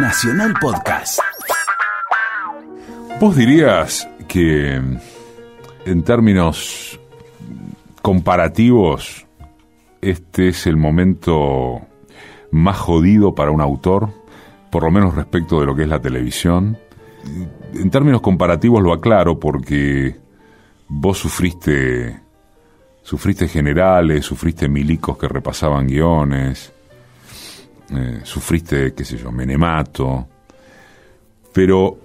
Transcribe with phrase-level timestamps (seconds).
[0.00, 1.18] Nacional Podcast.
[3.20, 4.80] ¿Vos dirías que
[5.86, 7.00] en términos
[8.00, 9.26] comparativos
[10.00, 11.80] este es el momento
[12.52, 14.10] más jodido para un autor,
[14.70, 16.78] por lo menos respecto de lo que es la televisión?
[17.74, 20.16] En términos comparativos lo aclaro porque
[20.86, 22.20] vos sufriste
[23.02, 26.72] sufriste generales, sufriste milicos que repasaban guiones,
[27.90, 30.26] eh, sufriste, qué sé yo, menemato,
[31.52, 31.98] pero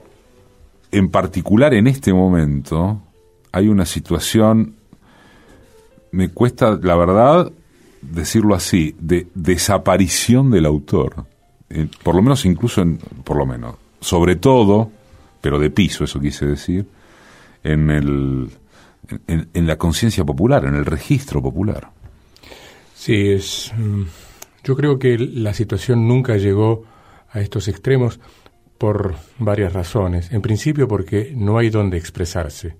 [0.92, 3.02] en particular en este momento
[3.52, 4.76] hay una situación,
[6.12, 7.52] me cuesta, la verdad,
[8.02, 11.26] decirlo así, de desaparición del autor,
[12.04, 14.92] por lo menos incluso, en, por lo menos, sobre todo,
[15.42, 16.88] pero de piso, eso quise decir,
[17.64, 18.50] en el
[19.28, 21.90] en, la conciencia popular, en el registro popular.
[22.96, 23.72] Sí, es.
[23.78, 24.04] Mm,
[24.64, 26.86] yo creo que la situación nunca llegó
[27.30, 28.20] a estos extremos
[28.78, 30.32] por varias razones.
[30.32, 32.76] En principio porque no hay donde expresarse,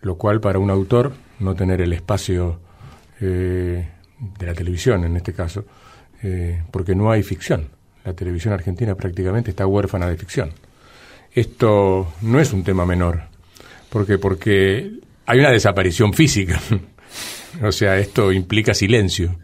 [0.00, 2.60] lo cual para un autor no tener el espacio
[3.20, 3.88] eh,
[4.38, 5.64] de la televisión en este caso,
[6.22, 7.68] eh, porque no hay ficción.
[8.04, 10.50] La televisión argentina prácticamente está huérfana de ficción.
[11.32, 13.22] Esto no es un tema menor,
[13.88, 16.60] porque porque hay una desaparición física.
[17.62, 19.36] o sea, esto implica silencio.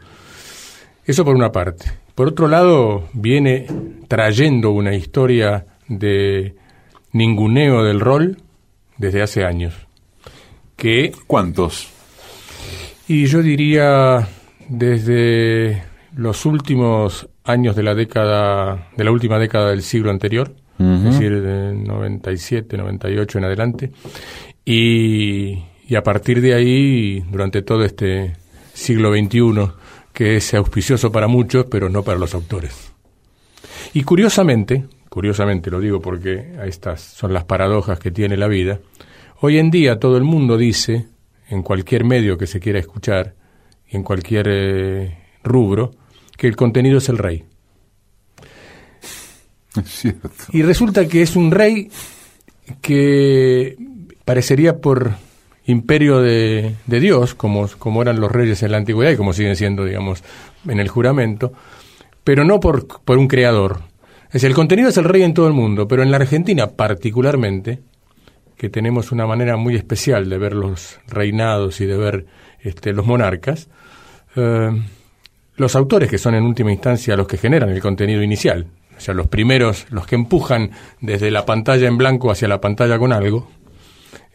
[1.10, 1.90] Eso por una parte.
[2.14, 3.66] Por otro lado, viene
[4.06, 6.54] trayendo una historia de
[7.12, 8.36] ninguneo del rol
[8.96, 9.74] desde hace años.
[10.76, 11.88] Que, ¿Cuántos?
[13.08, 14.28] Y yo diría
[14.68, 15.82] desde
[16.14, 21.42] los últimos años de la década, de la última década del siglo anterior, es decir,
[21.42, 23.90] de 97, 98 en adelante,
[24.64, 25.58] y,
[25.88, 28.36] y a partir de ahí, durante todo este
[28.74, 29.79] siglo XXI,
[30.12, 32.92] que es auspicioso para muchos, pero no para los autores.
[33.92, 38.80] Y curiosamente, curiosamente lo digo porque estas son las paradojas que tiene la vida,
[39.40, 41.06] hoy en día todo el mundo dice,
[41.48, 43.34] en cualquier medio que se quiera escuchar,
[43.88, 45.92] y en cualquier eh, rubro,
[46.36, 47.44] que el contenido es el rey.
[50.52, 51.90] Y resulta que es un rey
[52.80, 53.76] que
[54.24, 55.14] parecería por
[55.66, 59.84] imperio de, Dios, como, como eran los reyes en la antigüedad y como siguen siendo,
[59.84, 60.22] digamos,
[60.68, 61.52] en el juramento,
[62.24, 63.80] pero no por, por un creador.
[64.26, 66.68] Es decir, el contenido es el rey en todo el mundo, pero en la Argentina
[66.68, 67.80] particularmente,
[68.56, 72.26] que tenemos una manera muy especial de ver los reinados y de ver
[72.60, 73.68] este, los monarcas,
[74.36, 74.70] eh,
[75.56, 78.66] los autores que son en última instancia los que generan el contenido inicial,
[78.96, 82.98] o sea, los primeros, los que empujan desde la pantalla en blanco hacia la pantalla
[82.98, 83.48] con algo,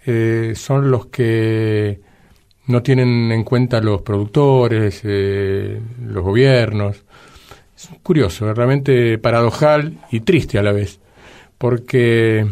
[0.05, 1.99] eh, son los que
[2.67, 7.03] no tienen en cuenta los productores, eh, los gobiernos.
[7.77, 10.99] Es curioso, realmente paradojal y triste a la vez,
[11.57, 12.47] porque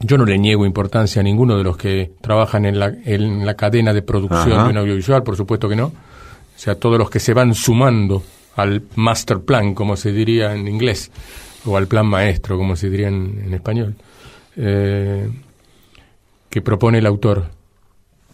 [0.00, 3.54] yo no le niego importancia a ninguno de los que trabajan en la, en la
[3.54, 5.86] cadena de producción de un audiovisual, por supuesto que no.
[5.86, 8.22] O sea, todos los que se van sumando
[8.56, 11.10] al master plan, como se diría en inglés,
[11.64, 13.94] o al plan maestro, como se diría en, español.
[14.56, 15.28] Eh,
[16.56, 17.50] que propone el autor,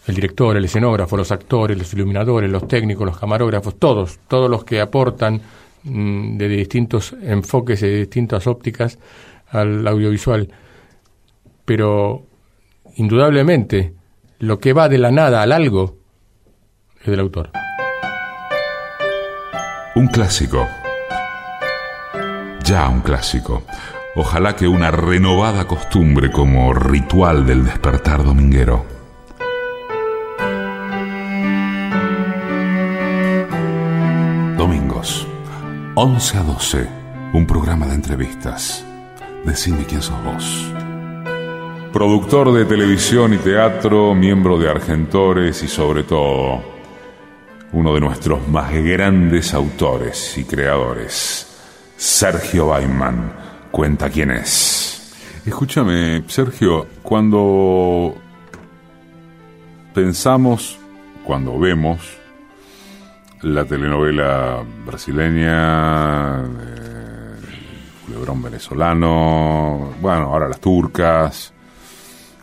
[0.06, 4.62] el director, el escenógrafo, los actores, los iluminadores, los técnicos, los camarógrafos, todos, todos los
[4.62, 5.40] que aportan
[5.82, 8.96] mm, de distintos enfoques y de distintas ópticas
[9.48, 10.48] al audiovisual.
[11.64, 12.22] Pero
[12.94, 13.92] indudablemente
[14.38, 15.96] lo que va de la nada al algo
[17.00, 17.50] es del autor.
[19.96, 20.64] Un clásico.
[22.62, 23.64] Ya un clásico.
[24.14, 28.84] Ojalá que una renovada costumbre como ritual del despertar dominguero.
[34.58, 35.26] Domingos,
[35.94, 36.88] 11 a 12,
[37.32, 38.84] un programa de entrevistas.
[39.46, 40.70] Decime quién sos vos.
[41.90, 46.62] Productor de televisión y teatro, miembro de Argentores y sobre todo
[47.72, 51.46] uno de nuestros más grandes autores y creadores,
[51.96, 55.42] Sergio Baiman cuenta quién es.
[55.44, 58.14] Escúchame, Sergio, cuando
[59.92, 60.78] pensamos,
[61.24, 61.98] cuando vemos
[63.40, 66.44] la telenovela brasileña,
[68.06, 71.52] Culebrón venezolano, bueno, ahora las turcas,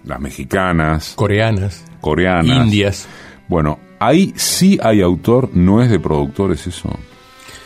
[0.03, 3.07] las mexicanas, coreanas, coreanas, indias.
[3.47, 6.89] Bueno, ahí sí hay autor, no es de productores eso.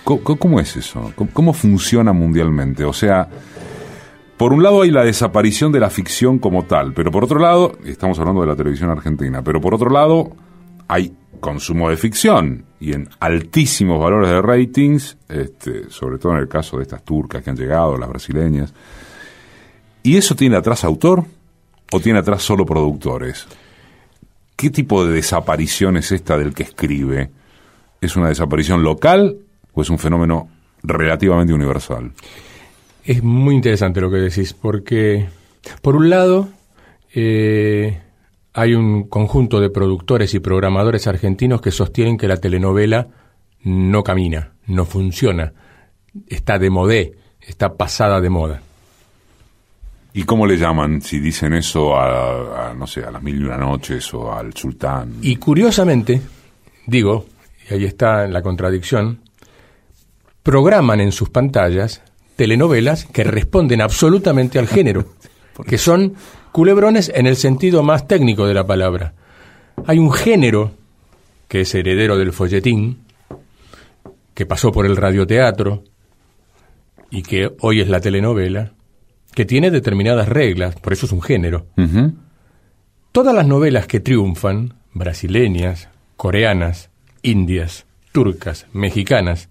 [0.03, 1.13] ¿Cómo, es eso?
[1.31, 2.83] ¿Cómo, funciona mundialmente?
[2.83, 3.29] O sea,
[4.37, 7.77] por un lado hay la desaparición de la ficción como tal, pero por otro lado,
[7.85, 10.31] estamos hablando de la televisión argentina, pero por otro lado
[10.87, 16.47] hay consumo de ficción y en altísimos valores de ratings, este, sobre todo en el
[16.47, 18.73] caso de estas turcas que han llegado, las brasileñas.
[20.01, 21.23] ¿Y eso tiene atrás autor
[21.91, 23.45] o tiene atrás solo productores?
[24.55, 27.29] ¿Qué tipo de desaparición es esta del que escribe?
[28.01, 29.37] ¿Es una desaparición local
[29.73, 30.49] o es un fenómeno
[30.81, 32.11] relativamente universal?
[33.05, 35.27] Es muy interesante lo que decís, porque
[35.81, 36.47] por un lado
[37.13, 37.99] eh,
[38.53, 43.07] hay un conjunto de productores y programadores argentinos que sostienen que la telenovela
[43.63, 45.51] no camina, no funciona,
[46.27, 48.61] está de modé, está pasada de moda.
[50.13, 53.43] ¿Y cómo le llaman si dicen eso a, a, no sé, a las mil y
[53.43, 55.15] una noches o al sultán?
[55.21, 56.21] Y curiosamente,
[56.85, 57.25] digo,
[57.69, 59.19] y ahí está la contradicción,
[60.43, 62.01] programan en sus pantallas
[62.35, 65.05] telenovelas que responden absolutamente al género,
[65.67, 66.15] que son
[66.51, 69.13] culebrones en el sentido más técnico de la palabra.
[69.85, 70.71] Hay un género
[71.47, 72.99] que es heredero del folletín,
[74.33, 75.83] que pasó por el radioteatro
[77.09, 78.71] y que hoy es la telenovela,
[79.33, 81.67] que tiene determinadas reglas, por eso es un género.
[83.11, 86.89] Todas las novelas que triunfan, brasileñas, coreanas,
[87.21, 89.49] indias, turcas, mexicanas,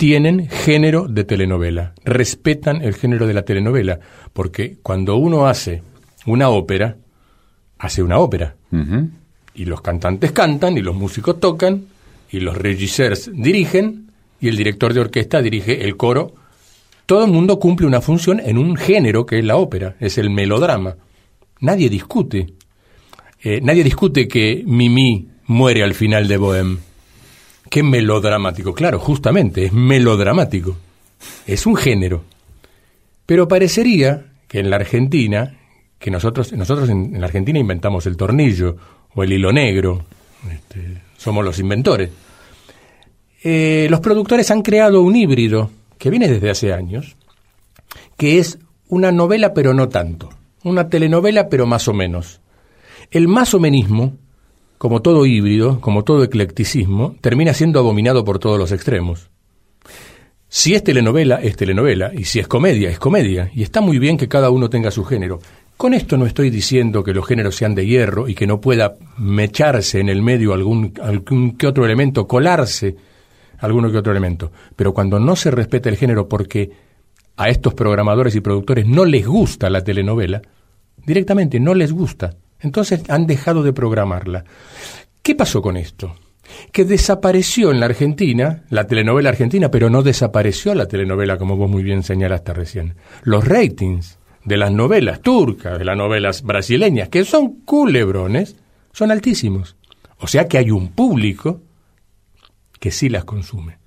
[0.00, 4.00] tienen género de telenovela, respetan el género de la telenovela,
[4.32, 5.82] porque cuando uno hace
[6.24, 6.96] una ópera,
[7.78, 8.56] hace una ópera.
[9.54, 11.84] Y los cantantes cantan, y los músicos tocan,
[12.30, 14.10] y los regisseurs dirigen,
[14.40, 16.32] y el director de orquesta dirige el coro
[17.04, 20.30] todo el mundo cumple una función en un género que es la ópera, es el
[20.30, 20.94] melodrama.
[21.60, 22.46] Nadie discute.
[23.42, 26.78] Eh, nadie discute que Mimi muere al final de Bohème.
[27.70, 28.74] Qué melodramático.
[28.74, 30.76] Claro, justamente, es melodramático.
[31.46, 32.24] Es un género.
[33.24, 35.56] Pero parecería que en la Argentina,
[35.96, 38.76] que nosotros, nosotros en, la Argentina inventamos el tornillo
[39.14, 40.04] o el hilo negro,
[40.50, 42.10] este, somos los inventores.
[43.44, 47.16] Eh, los productores han creado un híbrido que viene desde hace años,
[48.16, 48.58] que es
[48.88, 50.30] una novela pero no tanto,
[50.64, 52.40] una telenovela pero más o menos.
[53.12, 54.16] El más o menismo,
[54.80, 59.28] como todo híbrido, como todo eclecticismo, termina siendo abominado por todos los extremos.
[60.48, 64.16] Si es telenovela, es telenovela, y si es comedia, es comedia, y está muy bien
[64.16, 65.38] que cada uno tenga su género.
[65.76, 68.94] Con esto no estoy diciendo que los géneros sean de hierro y que no pueda
[69.18, 72.96] mecharse en el medio algún, algún que otro elemento, colarse
[73.58, 74.50] alguno que otro elemento.
[74.76, 76.70] Pero cuando no se respeta el género porque
[77.36, 80.40] a estos programadores y productores no les gusta la telenovela,
[81.04, 84.44] directamente no les gusta, entonces han dejado de programarla.
[85.22, 86.14] ¿Qué pasó con esto?
[86.72, 91.70] Que desapareció en la Argentina la telenovela argentina, pero no desapareció la telenovela, como vos
[91.70, 92.94] muy bien señalaste recién.
[93.22, 98.56] Los ratings de las novelas turcas, de las novelas brasileñas, que son culebrones,
[98.92, 99.76] son altísimos.
[100.18, 101.60] O sea que hay un público
[102.78, 103.78] que sí las consume.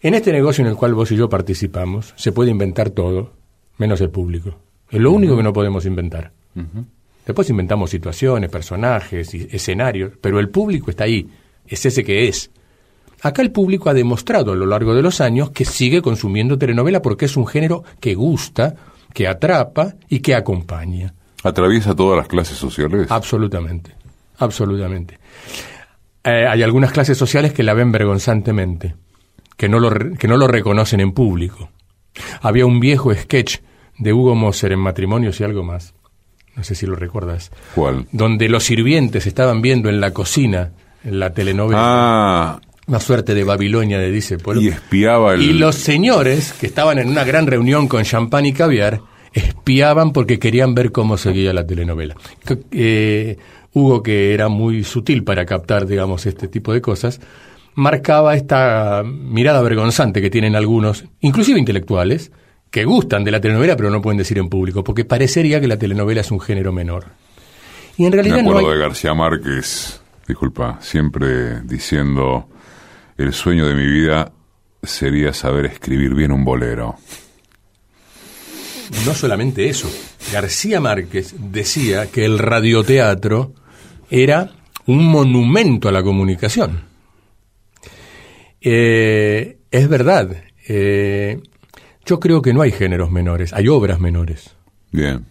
[0.00, 3.32] En este negocio en el cual vos y yo participamos, se puede inventar todo,
[3.76, 4.58] menos el público.
[4.90, 6.32] Es lo único que no podemos inventar.
[7.26, 11.28] Después inventamos situaciones, personajes, escenarios, pero el público está ahí,
[11.66, 12.50] es ese que es.
[13.22, 17.02] Acá el público ha demostrado a lo largo de los años que sigue consumiendo telenovela
[17.02, 18.74] porque es un género que gusta,
[19.12, 21.12] que atrapa y que acompaña.
[21.42, 23.10] ¿Atraviesa todas las clases sociales?
[23.10, 23.92] Absolutamente,
[24.38, 25.18] absolutamente.
[26.24, 28.94] Eh, hay algunas clases sociales que la ven vergonzantemente,
[29.56, 31.70] que no, lo, que no lo reconocen en público.
[32.42, 33.58] Había un viejo sketch
[33.98, 35.94] de Hugo Moser en Matrimonios y algo más.
[36.60, 37.50] No sé si lo recuerdas.
[37.74, 38.04] ¿Cuál?
[38.12, 41.80] Donde los sirvientes estaban viendo en la cocina en la telenovela.
[41.82, 42.60] Ah.
[42.86, 45.40] Una suerte de Babilonia de dice Y espiaba el...
[45.40, 49.00] Y los señores, que estaban en una gran reunión con champán y caviar,
[49.32, 52.14] espiaban porque querían ver cómo seguía la telenovela.
[52.72, 53.38] Eh,
[53.72, 57.22] Hugo, que era muy sutil para captar, digamos, este tipo de cosas,
[57.74, 62.32] marcaba esta mirada vergonzante que tienen algunos, inclusive intelectuales,
[62.70, 65.78] que gustan de la telenovela pero no pueden decir en público, porque parecería que la
[65.78, 67.06] telenovela es un género menor.
[67.96, 72.48] Y en realidad Me acuerdo de García Márquez, disculpa, siempre diciendo,
[73.18, 74.32] el sueño de mi vida
[74.82, 76.96] sería saber escribir bien un bolero.
[79.04, 79.90] No solamente eso,
[80.32, 83.52] García Márquez decía que el radioteatro
[84.10, 84.50] era
[84.86, 86.82] un monumento a la comunicación.
[88.60, 91.40] Eh, es verdad, eh,
[92.04, 94.56] yo creo que no hay géneros menores, hay obras menores.
[94.90, 95.26] Bien.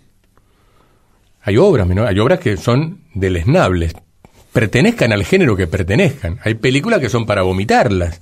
[1.42, 3.94] Hay obras menores, hay obras que son deleznables,
[4.54, 6.40] pertenezcan al género que pertenezcan.
[6.44, 8.22] Hay películas que son para vomitarlas.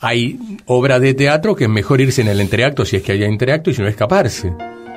[0.00, 3.26] Hay obras de teatro que es mejor irse en el entreacto si es que haya
[3.26, 4.52] entreacto y si no escaparse.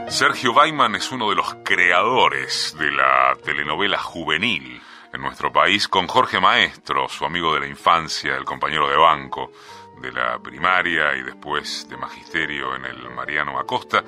[0.09, 4.81] Sergio Weiman es uno de los creadores de la telenovela juvenil.
[5.11, 9.51] en nuestro país, con Jorge Maestro, su amigo de la infancia, el compañero de banco
[10.01, 14.03] de la primaria y después de magisterio en el Mariano Acosta,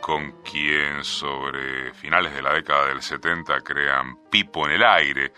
[0.00, 5.32] con quien sobre finales de la década del 70 crean Pipo en el aire,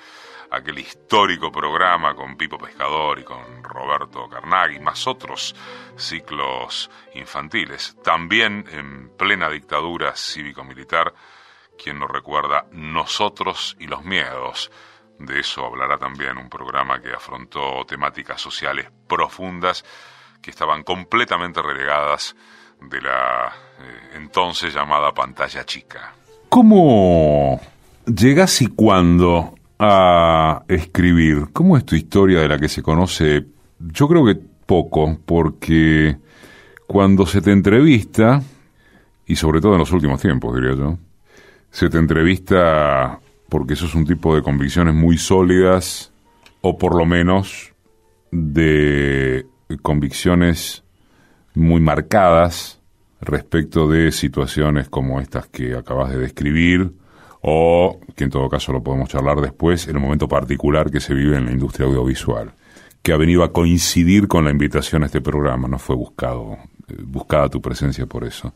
[0.51, 5.55] aquel histórico programa con Pipo Pescador y con Roberto Carnaghi, más otros
[5.97, 7.97] ciclos infantiles.
[8.03, 11.15] También en plena dictadura cívico-militar,
[11.83, 14.71] quien nos recuerda Nosotros y los Miedos.
[15.21, 19.85] De eso hablará también un programa que afrontó temáticas sociales profundas
[20.41, 22.35] que estaban completamente relegadas
[22.81, 26.15] de la eh, entonces llamada pantalla chica.
[26.49, 27.61] ¿Cómo
[28.07, 31.49] llegas y cuándo a escribir?
[31.53, 33.45] ¿Cómo es tu historia de la que se conoce?
[33.79, 36.17] Yo creo que poco, porque
[36.87, 38.41] cuando se te entrevista,
[39.27, 40.97] y sobre todo en los últimos tiempos, diría yo,
[41.71, 46.13] se te entrevista porque eso es un tipo de convicciones muy sólidas,
[46.63, 47.75] o por lo menos
[48.31, 49.47] de
[49.83, 50.85] convicciones
[51.55, 52.81] muy marcadas
[53.21, 56.93] respecto de situaciones como estas que acabas de describir,
[57.43, 61.15] o que en todo caso lo podemos charlar después, en el momento particular que se
[61.15, 62.53] vive en la industria audiovisual,
[63.03, 66.97] que ha venido a coincidir con la invitación a este programa, no fue buscado, eh,
[67.03, 68.55] buscada tu presencia por eso.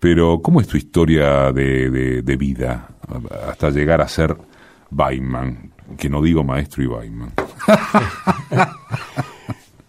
[0.00, 2.88] Pero, ¿cómo es tu historia de, de, vida
[3.48, 4.36] hasta llegar a ser
[4.90, 5.72] Baiman?
[5.96, 7.32] Que no digo maestro y Baiman.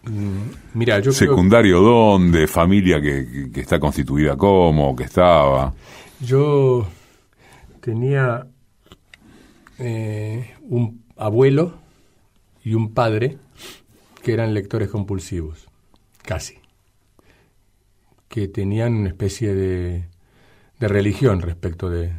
[0.74, 2.48] Mira, yo ¿Secundario dónde?
[2.48, 4.96] ¿Familia que, que, está constituida cómo?
[4.96, 5.74] ¿Que estaba?
[6.20, 6.88] Yo
[7.82, 8.48] tenía
[9.78, 11.74] eh, un abuelo
[12.64, 13.38] y un padre
[14.24, 15.68] que eran lectores compulsivos,
[16.24, 16.58] casi,
[18.30, 20.06] que tenían una especie de,
[20.80, 22.14] de religión respecto de,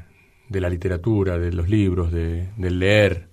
[0.49, 3.29] de, la literatura, de los libros, de, del leer.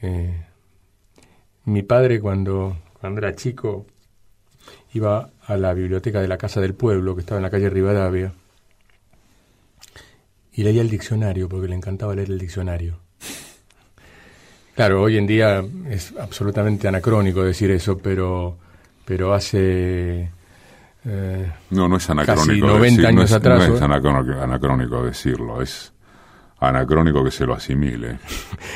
[0.00, 0.44] Eh,
[1.66, 3.86] mi padre cuando, cuando era chico
[4.94, 8.32] iba a la biblioteca de la Casa del Pueblo, que estaba en la calle Rivadavia,
[10.52, 12.98] y leía el diccionario, porque le encantaba leer el diccionario.
[14.74, 18.56] Claro, hoy en día es absolutamente anacrónico decir eso, pero,
[19.04, 20.30] pero hace...
[21.10, 22.66] Eh, no, no es anacrónico.
[22.66, 23.68] Casi 90 años atrás.
[23.68, 25.92] No es anacrónico, decirlo, es
[26.60, 28.18] anacrónico que se lo asimile.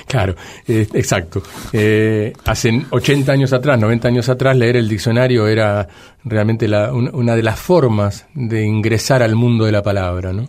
[0.06, 0.34] Claro,
[0.68, 1.42] eh, exacto.
[1.72, 5.88] Eh, hace 80 años atrás, 90 años atrás, leer el diccionario era
[6.24, 10.48] realmente la, una de las formas de ingresar al mundo de la palabra, ¿no?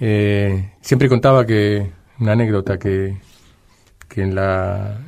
[0.00, 3.18] Eh, siempre contaba que, una anécdota, que,
[4.08, 4.98] que en la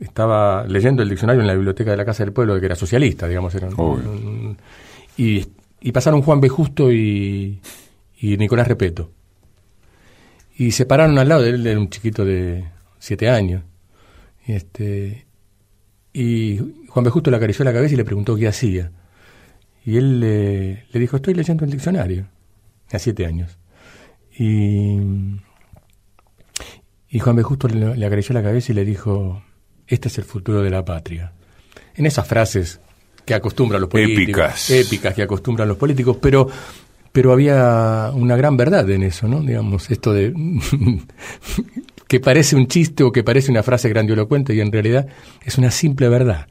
[0.00, 3.26] estaba leyendo el diccionario en la biblioteca de la Casa del Pueblo, que era socialista,
[3.26, 3.68] digamos, era
[5.16, 6.48] y, pasaron Juan B.
[6.48, 7.60] Justo y,
[8.18, 9.10] y Nicolás Repeto.
[10.56, 12.64] Y se pararon al lado de él, era un chiquito de
[12.98, 13.62] siete años.
[14.46, 15.26] Este,
[16.12, 16.58] y
[16.88, 17.10] Juan B.
[17.10, 18.90] Justo le acarició la cabeza y le preguntó qué hacía.
[19.84, 22.26] Y él le, le dijo, estoy leyendo el diccionario,
[22.90, 23.58] a siete años.
[24.38, 24.98] Y,
[27.08, 27.42] y Juan B.
[27.42, 29.42] Justo le, acarició la cabeza y le dijo,
[29.86, 31.32] este es el futuro de la patria.
[31.94, 32.80] En esas frases
[33.26, 34.22] que acostumbran los políticos.
[34.22, 34.70] Épicas.
[34.70, 36.48] Épicas que acostumbran los políticos, pero,
[37.12, 39.40] pero había una gran verdad en eso, ¿no?
[39.40, 40.32] Digamos, esto de
[42.08, 45.08] que parece un chiste o que parece una frase grandilocuente y en realidad
[45.44, 46.46] es una simple verdad.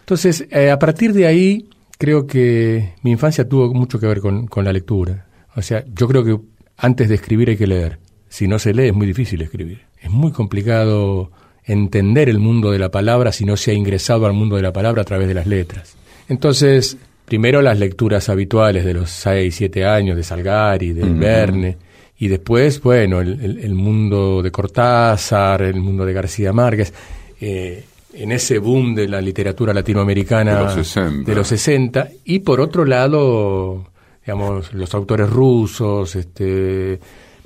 [0.00, 4.46] Entonces, eh, a partir de ahí, creo que mi infancia tuvo mucho que ver con,
[4.46, 5.26] con la lectura.
[5.56, 6.38] O sea, yo creo que
[6.76, 7.98] antes de escribir hay que leer.
[8.28, 9.86] Si no se lee es muy difícil escribir.
[9.98, 11.32] Es muy complicado
[11.64, 14.72] entender el mundo de la palabra si no se ha ingresado al mundo de la
[14.72, 15.96] palabra a través de las letras.
[16.30, 16.96] Entonces,
[17.26, 21.76] primero las lecturas habituales de los 6, 7 años de Salgari, de Verne,
[22.18, 26.92] y después, bueno, el, mundo de Cortázar, el mundo de García Márquez.
[27.40, 31.30] Eh, en ese boom de la literatura latinoamericana de los 60.
[31.30, 33.86] De los 60 y por otro lado
[34.24, 37.00] digamos, los autores rusos, este,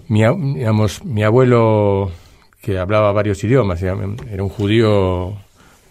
[0.08, 0.20] mi,
[0.54, 2.10] digamos, mi abuelo
[2.60, 5.34] que hablaba varios idiomas, era un judío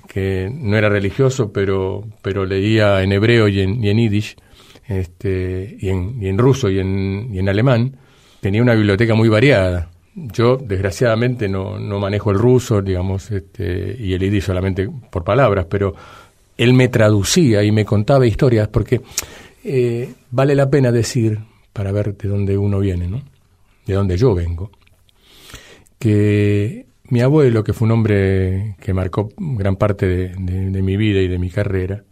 [0.07, 4.35] que no era religioso, pero, pero leía en hebreo y en, y en yiddish,
[4.87, 7.97] este, y, en, y en ruso y en, y en alemán,
[8.39, 9.89] tenía una biblioteca muy variada.
[10.15, 15.65] Yo, desgraciadamente, no, no manejo el ruso, digamos, este, y el yiddish solamente por palabras,
[15.69, 15.95] pero
[16.57, 19.01] él me traducía y me contaba historias, porque
[19.63, 21.39] eh, vale la pena decir,
[21.71, 23.21] para ver de dónde uno viene, ¿no?
[23.85, 24.71] de dónde yo vengo,
[25.99, 31.27] que mi abuelo, que fue un hombre que marcó gran parte de, mi vida y
[31.27, 32.03] de mi carrera,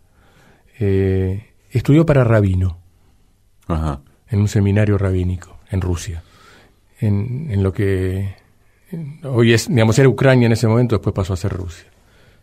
[0.79, 2.79] eh, estudió para rabino
[4.29, 6.23] en un seminario rabínico en Rusia,
[6.99, 8.35] en, lo que
[9.23, 11.85] hoy es, digamos, era Ucrania en ese momento, después pasó a ser Rusia.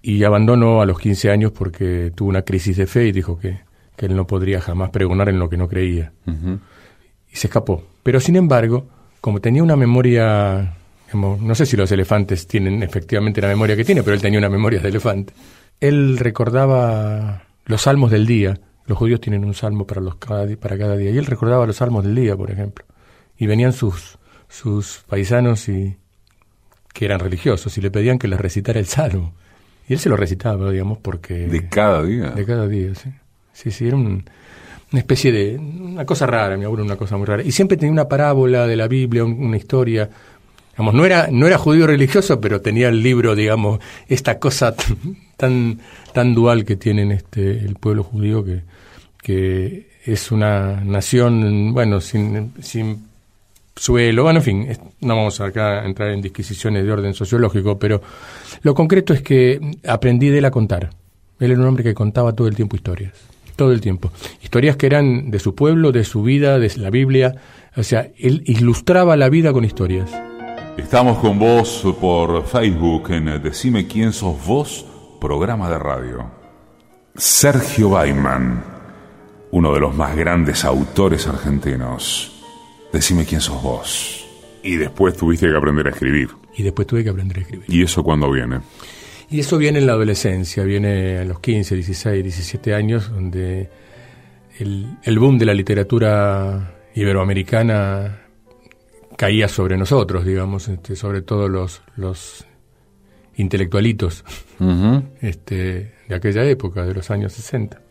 [0.00, 3.60] Y abandonó a los 15 años porque tuvo una crisis de fe y dijo que,
[3.96, 6.12] que él no podría jamás pregonar en lo que no creía.
[7.30, 7.84] Y se escapó.
[8.02, 8.86] Pero sin embargo,
[9.20, 10.77] como tenía una memoria,
[11.14, 14.50] no sé si los elefantes tienen efectivamente la memoria que tiene, pero él tenía una
[14.50, 15.32] memoria de elefante.
[15.80, 18.58] Él recordaba los salmos del día.
[18.86, 21.10] Los judíos tienen un salmo para, los cada, para cada día.
[21.10, 22.84] Y él recordaba los salmos del día, por ejemplo.
[23.38, 25.96] Y venían sus, sus paisanos y
[26.92, 29.34] que eran religiosos y le pedían que les recitara el salmo.
[29.88, 31.46] Y él se lo recitaba, digamos, porque...
[31.46, 32.30] ¿De cada día?
[32.30, 33.10] De cada día, sí.
[33.52, 34.22] Sí, sí, era una
[34.92, 35.56] especie de...
[35.56, 37.42] una cosa rara, mi abuelo, una cosa muy rara.
[37.42, 40.10] Y siempre tenía una parábola de la Biblia, una historia...
[40.78, 44.74] No era, no era judío religioso, pero tenía el libro, digamos, esta cosa
[45.36, 45.80] tan,
[46.12, 48.62] tan dual que tienen este, el pueblo judío que,
[49.20, 53.08] que es una nación, bueno, sin, sin
[53.76, 54.68] suelo, bueno, en fin,
[55.00, 58.00] no vamos acá a entrar en disquisiciones de orden sociológico, pero
[58.62, 60.90] lo concreto es que aprendí de él a contar.
[61.40, 63.12] Él era un hombre que contaba todo el tiempo historias,
[63.54, 64.10] todo el tiempo.
[64.42, 67.34] Historias que eran de su pueblo, de su vida, de la Biblia,
[67.76, 70.10] o sea, él ilustraba la vida con historias.
[70.78, 74.86] Estamos con vos por Facebook en Decime quién sos vos,
[75.20, 76.30] programa de radio.
[77.16, 78.64] Sergio Baiman,
[79.50, 82.42] uno de los más grandes autores argentinos.
[82.92, 84.26] Decime quién sos vos.
[84.62, 86.30] Y después tuviste que aprender a escribir.
[86.56, 87.66] Y después tuve que aprender a escribir.
[87.68, 88.60] ¿Y eso cuándo viene?
[89.28, 93.68] Y eso viene en la adolescencia, viene a los 15, 16, 17 años, donde
[94.58, 98.27] el, boom de la literatura iberoamericana
[99.18, 102.46] caía sobre nosotros, digamos, este, sobre todo los, los
[103.36, 104.24] intelectualitos
[105.20, 107.82] este, de aquella época, de los años 60.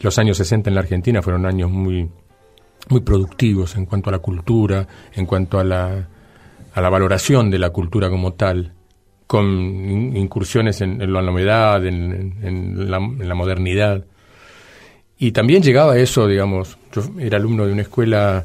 [0.00, 2.10] Los años 60 en la Argentina fueron años muy
[2.88, 6.08] muy productivos en cuanto a la cultura, en cuanto a la,
[6.74, 8.72] a la valoración de la cultura como tal,
[9.26, 14.04] con incursiones en, la novedad, en, la, modernidad.
[15.18, 18.44] Y también llegaba eso, digamos, yo era alumno de una escuela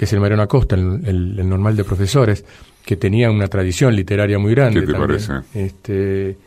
[0.00, 2.42] que es el Mariano Acosta, el, normal de profesores,
[2.86, 4.80] que tenía una tradición literaria muy grande.
[4.80, 5.32] ¿Qué te parece?
[5.52, 6.38] Este,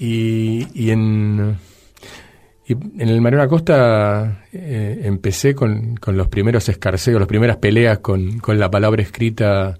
[0.00, 1.56] y, y en
[2.66, 8.00] y en el Mariano Acosta eh, empecé con, con, los primeros escarceos, las primeras peleas
[8.00, 9.78] con, con la palabra escrita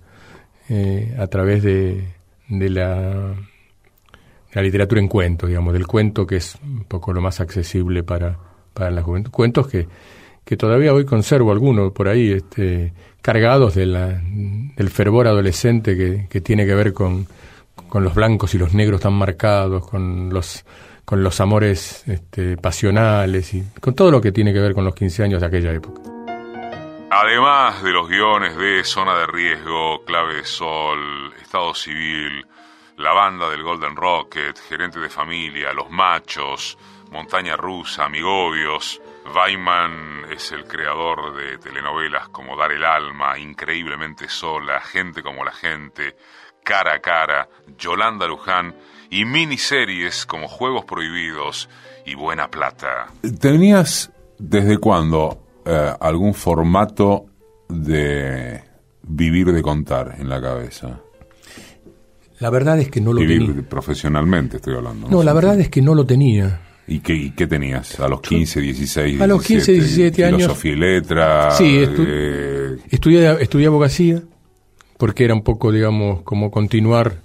[0.69, 2.05] eh, a través de,
[2.49, 3.35] de la,
[4.53, 8.39] la, literatura en cuentos, digamos, del cuento que es un poco lo más accesible para,
[8.73, 9.33] para la juventud.
[9.33, 9.89] Cuentos que,
[10.45, 12.93] que todavía hoy conservo algunos por ahí, este,
[13.27, 17.27] cargados del fervor adolescente que, que tiene que ver con,
[17.89, 20.65] con los blancos y los negros tan marcados, con los
[21.05, 24.95] con los amores este, pasionales y con todo lo que tiene que ver con los
[24.95, 26.03] 15 años de aquella época.
[27.11, 32.47] Además de los guiones de Zona de Riesgo, Clave de Sol, Estado Civil,
[32.97, 36.79] la banda del Golden Rocket, Gerente de Familia, Los Machos,
[37.11, 39.01] Montaña Rusa, Amigobios,
[39.35, 45.53] Weiman es el creador de telenovelas como Dar el Alma, Increíblemente Sola, Gente como la
[45.53, 46.17] Gente,
[46.65, 48.75] Cara a Cara, Yolanda Luján
[49.11, 51.69] y miniseries como Juegos Prohibidos
[52.05, 53.07] y Buena Plata.
[53.41, 57.27] ¿Tenías desde cuándo eh, algún formato
[57.69, 58.63] de
[59.03, 61.01] vivir de contar en la cabeza?
[62.39, 65.09] La verdad es que no lo vivir profesionalmente estoy hablando.
[65.09, 66.66] No, la verdad es que no lo tenía.
[66.89, 67.99] ¿Y qué, qué tenías?
[67.99, 70.43] ¿A los 15, 16, A los 15, 17 años.
[70.43, 71.51] Filosofía y letra.
[71.53, 74.23] Sí, eh, estudié, estudié abogacía,
[74.97, 77.23] porque era un poco, digamos, como continuar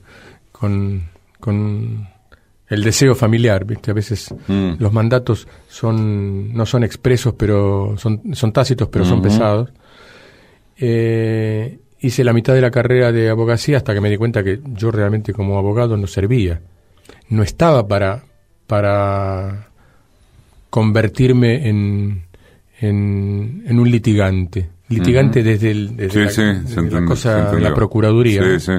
[0.52, 2.08] con con
[2.70, 3.92] el deseo familiar, ¿viste?
[3.92, 4.76] A veces mm.
[4.80, 9.72] los mandatos son no son expresos, pero son, son tácitos, pero son pesados.
[10.78, 14.62] Eh, hice la mitad de la carrera de abogacía hasta que me di cuenta que
[14.74, 16.62] yo realmente como abogado no servía.
[17.28, 18.24] No estaba para,
[18.68, 19.68] para
[20.70, 22.24] convertirme en,
[22.80, 24.70] en, un litigante.
[24.90, 28.60] Litigante desde, el, la, cosa, la procuraduría.
[28.60, 28.72] Sí,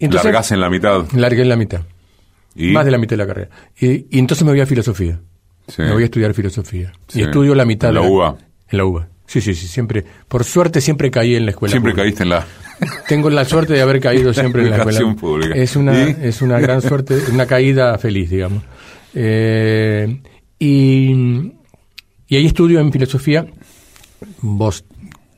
[0.00, 1.04] entonces, en la mitad.
[1.12, 1.82] Largué en la mitad.
[2.54, 3.50] Más de la mitad de la carrera.
[3.78, 5.20] Y, entonces me voy a filosofía.
[5.78, 6.92] Me voy a estudiar filosofía.
[7.12, 7.90] Y estudio la mitad.
[7.90, 8.36] ¿En la, UBA?
[8.68, 9.08] En la UBA.
[9.26, 10.04] Sí, sí, sí, siempre.
[10.26, 11.70] Por suerte siempre caí en la escuela.
[11.70, 12.46] Siempre caíste en la.
[13.08, 15.14] Tengo la suerte de haber caído siempre en la escuela.
[15.14, 15.54] Pública.
[15.54, 18.62] Es una, es una gran suerte, una caída feliz, digamos.
[19.14, 20.20] Eh,
[20.58, 21.52] y,
[22.28, 23.46] y ahí estudio en filosofía.
[24.40, 24.84] Vos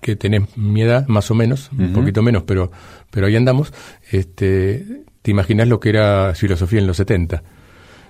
[0.03, 2.73] que tenés mi edad, más o menos, un poquito menos, pero,
[3.09, 3.73] pero ahí andamos,
[4.11, 4.85] este,
[5.23, 7.41] te imaginas lo que era filosofía en los 70.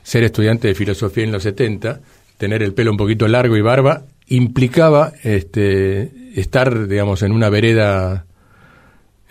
[0.03, 2.01] Ser estudiante de filosofía en los 70,
[2.39, 8.25] tener el pelo un poquito largo y barba, implicaba este, estar, digamos, en una vereda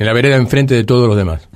[0.01, 1.47] en la vereda enfrente de todos los demás.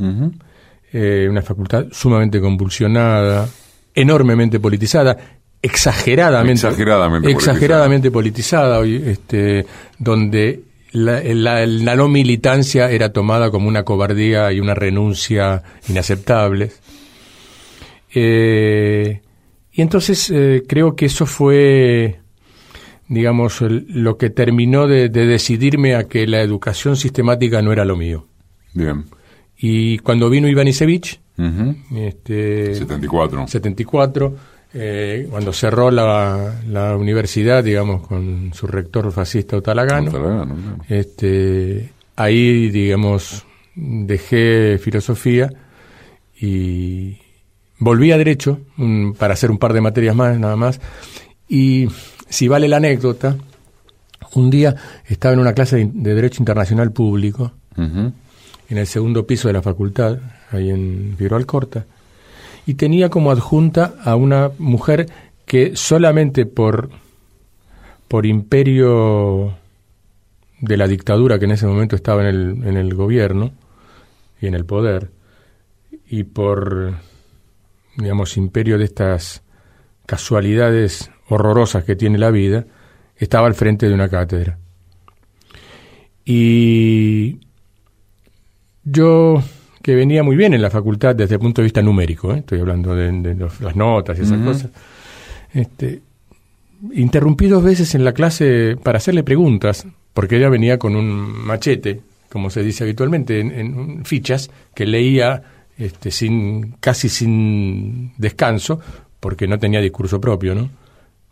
[0.94, 3.50] Eh, una facultad sumamente convulsionada,
[3.96, 5.18] enormemente politizada,
[5.60, 9.66] exageradamente, exageradamente, exageradamente politizada, este,
[9.98, 11.22] donde la,
[11.66, 16.80] la, no militancia era tomada como una cobardía y una renuncia inaceptables.
[18.14, 19.22] Eh,
[19.74, 22.20] y entonces eh, creo que eso fue,
[23.08, 28.28] digamos, lo que terminó de, decidirme a que la educación sistemática no era lo mío.
[28.76, 29.06] Bien.
[29.58, 31.20] Y cuando vino Iván Isevich,
[31.96, 33.48] este, 74.
[33.48, 34.36] 74
[34.78, 40.46] eh, cuando cerró la, la, universidad, digamos, con su rector fascista Otalagano,
[40.90, 45.50] este, ahí, digamos, dejé filosofía
[46.40, 47.18] y
[47.80, 48.60] volví a Derecho
[49.18, 50.82] para hacer un par de materias más, nada más.
[51.48, 51.88] Y
[52.28, 53.38] si vale la anécdota,
[54.34, 57.54] un día estaba en una clase de, Derecho Internacional Público,
[58.70, 60.20] en el segundo piso de la facultad,
[60.52, 61.86] ahí en Figueroa Alcorta,
[62.66, 65.08] y tenía como adjunta a una mujer
[65.46, 66.90] que solamente por,
[68.08, 69.54] por imperio
[70.60, 73.52] de la dictadura que en ese momento estaba en el, en el gobierno
[74.42, 75.12] y en el poder,
[76.08, 76.96] y por,
[77.98, 79.44] digamos, imperio de estas
[80.06, 82.66] casualidades horrorosas que tiene la vida,
[83.18, 84.58] estaba al frente de una cátedra.
[86.24, 87.45] Y
[88.86, 89.44] yo
[89.82, 92.40] que venía muy bien en la facultad desde el punto de vista numérico, ¿eh?
[92.40, 94.72] estoy hablando de, las notas y esas cosas.
[95.54, 96.02] Este,
[96.94, 102.02] interrumpí dos veces en la clase para hacerle preguntas, porque ella venía con un machete,
[102.32, 105.44] como se dice habitualmente, en, fichas que leía
[105.78, 108.80] este, sin, casi sin descanso,
[109.20, 110.70] porque no tenía discurso propio, ¿no?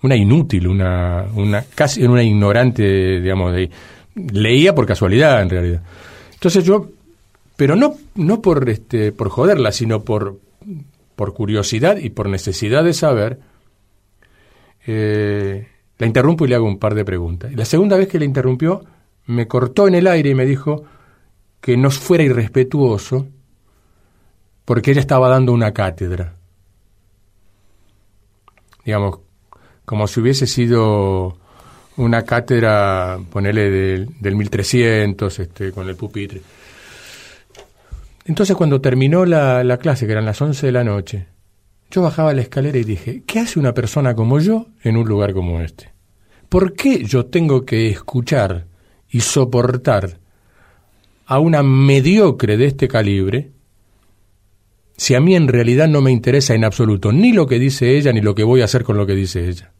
[0.04, 3.70] Una inútil, una, una casi una ignorante, digamos, de,
[4.16, 5.82] leía por casualidad en realidad.
[6.34, 6.90] Entonces yo
[7.56, 10.40] pero no, no por, este, por joderla, sino por,
[11.16, 13.40] por curiosidad y por necesidad de saber,
[14.86, 17.54] eh, la interrumpo y le hago un par de preguntas.
[17.54, 18.84] La segunda vez que la interrumpió,
[19.26, 20.84] me cortó en el aire y me dijo
[21.62, 23.28] que no fuera irrespetuoso
[24.66, 26.36] porque ella estaba dando una cátedra.
[28.84, 29.20] Digamos,
[29.86, 31.38] como si hubiese sido
[31.96, 36.42] una cátedra, ponele, del, del 1300, este, con el pupitre.
[38.26, 41.28] Entonces cuando terminó la, clase, que eran las 11 de la noche,
[41.92, 45.34] yo bajaba la escalera y dije, ¿qué hace una persona como yo en un lugar
[45.34, 45.92] como este?
[46.50, 48.68] ¿Por qué yo tengo que escuchar
[49.10, 50.20] y soportar
[51.26, 53.52] a una mediocre de este calibre
[54.96, 58.14] si a mí en realidad no me interesa en absoluto ni lo que dice ella
[58.14, 59.74] ni lo que voy a hacer con lo que dice ella?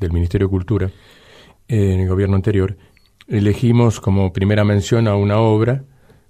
[0.00, 0.90] del Ministerio de Cultura
[1.68, 2.76] en el gobierno anterior.
[3.26, 5.84] Elegimos como primera mención a una obra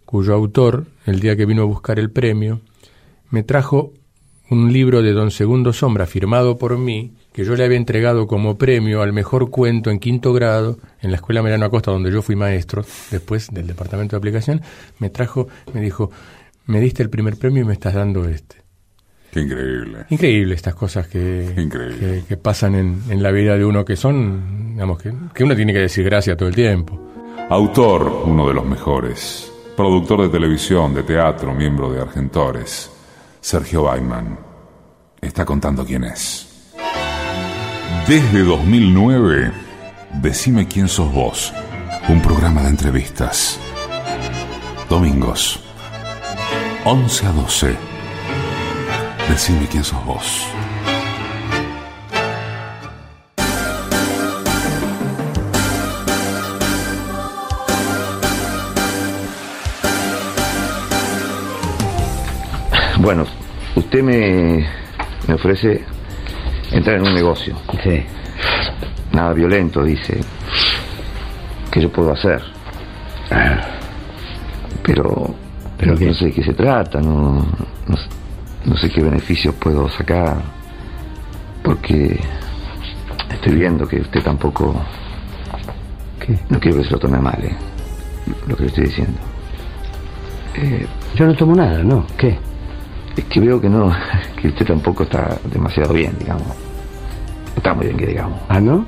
[0.05, 2.63] cuyo autor, el día que vino a buscar el premio,
[3.31, 3.93] me trajo
[4.51, 8.57] un libro de don Segundo Sombra firmado por mí, que yo le había entregado como
[8.57, 12.35] premio al mejor cuento en quinto grado en la Escuela Merano Acosta, donde yo fui
[12.35, 14.63] maestro, después del departamento de aplicación,
[14.99, 16.11] me trajo, me dijo,
[16.67, 18.57] me diste el primer premio y me estás dando este.
[19.31, 20.07] Qué increíble.
[20.09, 21.69] Increíble estas cosas que,
[22.27, 25.75] que, pasan en, en, la vida de uno que son, digamos, que, que uno tiene
[25.75, 26.99] que decir gracias todo el tiempo.
[27.51, 29.53] Autor, uno de los mejores.
[29.77, 32.91] Productor de televisión, de teatro, miembro de Argentores.
[33.41, 34.39] Sergio Baiman.
[35.21, 36.47] Está contando quién es.
[38.07, 39.53] Desde 2009,
[40.15, 41.53] Decime quién sos vos.
[42.09, 43.59] Un programa de entrevistas.
[44.89, 45.61] Domingos.
[46.85, 47.77] 11 a 12.
[49.29, 50.45] Decime quién sos vos.
[63.09, 63.25] Bueno,
[63.75, 64.67] usted me,
[65.27, 65.83] me ofrece
[66.71, 67.57] entrar en un negocio.
[67.83, 68.03] Sí.
[69.13, 70.21] Nada violento, dice.
[71.71, 72.43] ¿Qué yo puedo hacer?
[74.83, 75.35] Pero,
[75.79, 77.47] pero no sé de qué se trata, no,
[78.67, 80.43] no, sé qué beneficios puedo sacar.
[81.63, 82.21] Porque
[83.33, 84.79] estoy viendo que usted tampoco...
[86.21, 86.39] ¿Qué?
[86.51, 87.57] No quiero que se lo tome mal, ¿eh?
[88.47, 89.19] lo que le estoy diciendo.
[90.57, 92.07] Eh, yo no tomo nada, ¿no?
[92.19, 92.39] ¿Qué?
[93.19, 93.93] Es que veo que no,
[94.41, 96.47] que usted tampoco está demasiado bien, digamos.
[97.57, 98.41] está muy bien que digamos.
[98.49, 98.87] ¿Ah, no?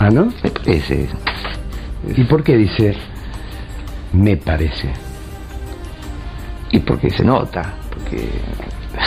[0.00, 0.32] ¿Ah, no?
[0.42, 1.08] Me parece.
[2.16, 2.96] ¿Y por qué dice
[4.12, 4.90] me parece?
[6.72, 8.28] Y porque se nota, porque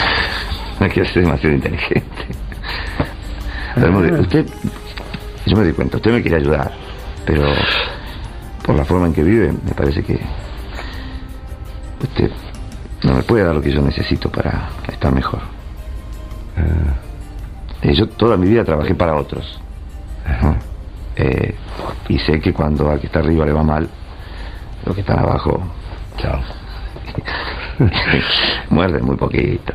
[0.80, 2.26] no quiero ser demasiado inteligente.
[3.76, 4.20] Ah.
[4.22, 4.46] usted,
[5.46, 6.72] yo me doy cuenta, usted me quiere ayudar,
[7.26, 7.44] pero
[8.66, 10.18] por la forma en que vive, me parece que
[12.02, 12.32] usted
[13.04, 15.42] no me puede dar lo que yo necesito para estar mejor.
[17.82, 19.60] Eh, yo toda mi vida trabajé para otros.
[21.16, 21.56] Eh,
[22.10, 23.88] y sé que cuando al que está arriba le va mal,
[24.86, 25.62] lo que están abajo,
[26.18, 26.40] chao.
[28.70, 29.74] muerde muy poquito.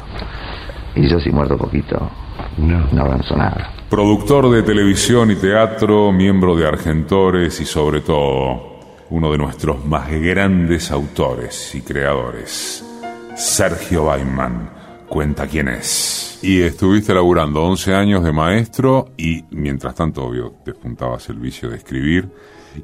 [0.95, 2.11] Y yo si muerdo poquito,
[2.59, 2.87] no.
[2.93, 3.71] no avanzo nada.
[3.89, 8.73] Productor de televisión y teatro, miembro de Argentores y sobre todo
[9.11, 12.92] uno de nuestros más grandes autores y creadores.
[13.37, 14.71] Sergio Baiman
[15.09, 16.39] cuenta quién es.
[16.43, 21.77] Y estuviste laburando 11 años de maestro y mientras tanto, obvio, despuntabas el vicio de
[21.77, 22.29] escribir.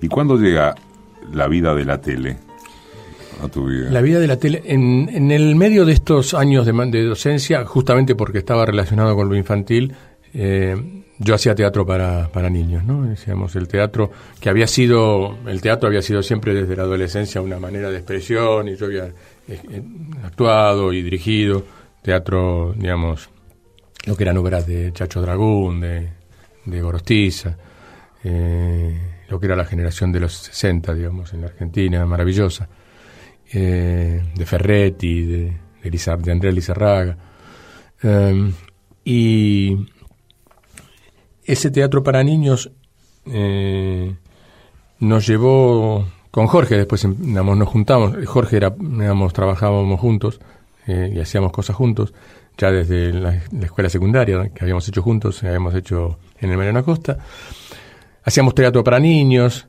[0.00, 0.74] ¿Y cuándo llega
[1.32, 2.37] la vida de la tele
[3.42, 3.90] a tu vida?
[3.90, 8.14] La vida de la tele, en, el medio de estos años de, de, docencia, justamente
[8.14, 9.94] porque estaba relacionado con lo infantil,
[10.34, 10.76] eh,
[11.18, 13.02] yo hacía teatro para, para niños, ¿no?
[13.02, 17.58] Decíamos, el teatro, que había sido, el teatro había sido siempre desde la adolescencia una
[17.58, 19.12] manera de expresión y yo había
[19.48, 19.82] eh,
[20.22, 21.64] actuado y dirigido
[22.02, 23.30] teatro, digamos,
[24.04, 26.08] lo que eran obras de Chacho Dragún, de,
[26.66, 27.56] de Gorostiza,
[28.24, 32.68] eh, lo que era la generación de los 60, digamos, en la Argentina, maravillosa,
[33.50, 37.16] eh, de Ferretti, de, de, de Andrea Lizarraga.
[39.04, 39.76] y
[41.44, 42.70] ese teatro para niños
[45.00, 50.40] nos llevó con Jorge después digamos, nos juntamos, Jorge era, digamos, trabajábamos juntos
[50.86, 52.12] eh, y hacíamos cosas juntos,
[52.56, 57.18] ya desde la, escuela secundaria que habíamos hecho juntos, habíamos hecho en el Mariano Costa.
[58.24, 59.68] Hacíamos teatro para niños,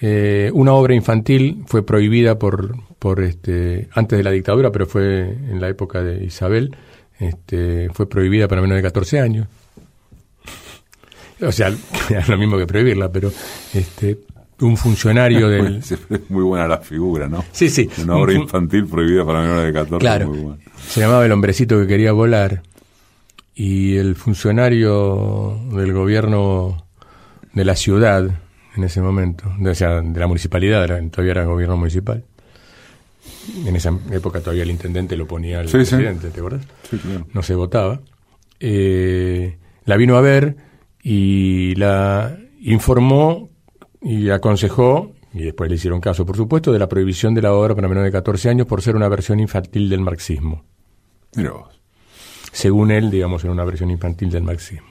[0.00, 5.30] eh, una obra infantil fue prohibida por, por este, antes de la dictadura, pero fue
[5.30, 6.74] en la época de Isabel,
[7.18, 9.46] este, fue prohibida para menos de 14 años.
[11.42, 11.70] O sea,
[12.28, 13.30] lo mismo que prohibirla, pero
[13.74, 14.20] este,
[14.60, 15.78] un funcionario del...
[16.10, 17.44] Es muy buena la figura, ¿no?
[17.52, 17.88] Sí, sí.
[18.02, 19.98] Una obra infantil prohibida para menores de 14.
[19.98, 20.58] Claro.
[20.88, 22.62] Se llamaba El hombrecito que quería volar
[23.54, 26.86] y el funcionario del gobierno
[27.52, 28.30] de la ciudad
[28.76, 32.24] en ese momento, o sea, de la municipalidad, todavía era gobierno municipal.
[33.66, 36.66] En esa época todavía el intendente lo ponía al presidente, ¿te acuerdas?
[36.88, 37.26] Sí, claro.
[37.32, 38.00] No se votaba.
[38.60, 40.56] Eh, la vino a ver
[41.02, 43.49] y la informó
[44.02, 47.74] y aconsejó, y después le hicieron caso, por supuesto, de la prohibición de la obra
[47.74, 50.64] para menores de 14 años por ser una versión infantil del marxismo.
[51.36, 51.80] Vos.
[52.52, 54.88] Según él, digamos, era una versión infantil del marxismo.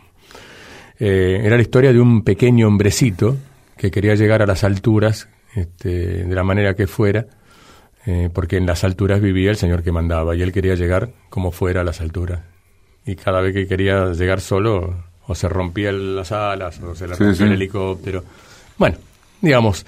[0.98, 3.38] Eh, era la historia de un pequeño hombrecito
[3.78, 7.26] que quería llegar a las alturas este, de la manera que fuera,
[8.06, 11.52] eh, porque en las alturas vivía el señor que mandaba y él quería llegar como
[11.52, 12.42] fuera a las alturas.
[13.06, 17.16] Y cada vez que quería llegar solo, o se rompía las alas, o se le
[17.16, 18.24] rompía el helicóptero
[18.80, 18.98] bueno,
[19.42, 19.86] digamos,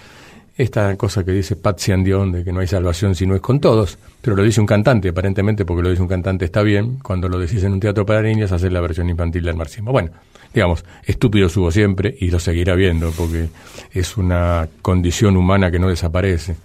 [0.58, 3.60] esta cosa que dice Patsy Andión de que no hay salvación si no es con
[3.60, 7.28] todos, pero lo dice un cantante, aparentemente porque lo dice un cantante está bien, cuando
[7.28, 9.92] lo decís en un teatro para niños, hacer la versión infantil del marxismo.
[9.92, 10.12] Bueno,
[10.54, 13.50] digamos, estúpido subo siempre y lo seguirá viendo porque
[13.92, 16.56] es una condición humana que no desaparece.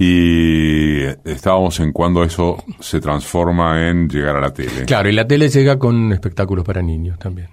[0.00, 4.84] Y estábamos en cuando eso se transforma en llegar a la tele.
[4.86, 7.48] Claro, y la tele llega con espectáculos para niños también.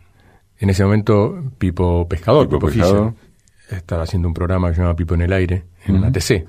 [0.60, 3.14] En ese momento, Pipo Pescador, Pipo Pipo Pescador.
[3.14, 3.25] Fischer,
[3.70, 6.46] estaba haciendo un programa que se llama Pipo en el Aire, en una TC,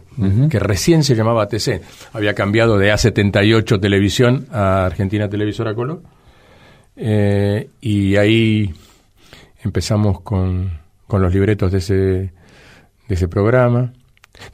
[0.51, 1.81] que recién se llamaba TC.
[2.13, 6.03] Había cambiado de A78 Televisión a Argentina Televisora Color.
[6.97, 8.75] Eh, y ahí
[9.63, 12.33] empezamos con, con los libretos de ese, de
[13.09, 13.93] ese programa.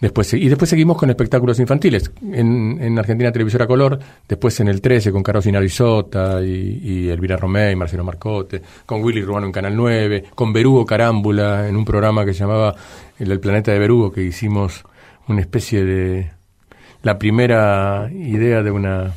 [0.00, 2.10] Después, y después seguimos con espectáculos infantiles.
[2.22, 7.36] En, en Argentina Televisora Color, después en el 13 con Carlos Inarizota y, y Elvira
[7.36, 11.84] Romé y Marcelo Marcote, con Willy Rubano en Canal 9, con Berugo Carámbula en un
[11.84, 12.74] programa que se llamaba
[13.18, 14.84] El, el Planeta de Berugo, que hicimos
[15.28, 16.30] una especie de...
[17.02, 19.14] la primera idea de una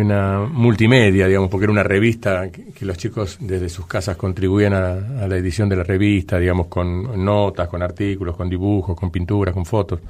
[0.00, 5.26] una multimedia, digamos, porque era una revista que, los chicos desde sus casas contribuían a,
[5.26, 9.64] la edición de la revista, digamos, con notas, con artículos, con dibujos, con pinturas, con
[9.64, 10.00] fotos.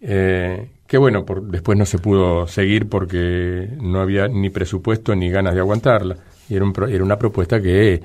[0.00, 5.30] Eh, que bueno, por, después no se pudo seguir porque no había ni presupuesto ni
[5.30, 6.16] ganas de aguantarla.
[6.48, 8.00] Y era, un, era una propuesta que,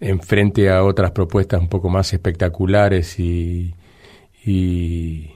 [0.00, 3.74] en frente a otras propuestas un poco más espectaculares y,
[4.44, 5.30] y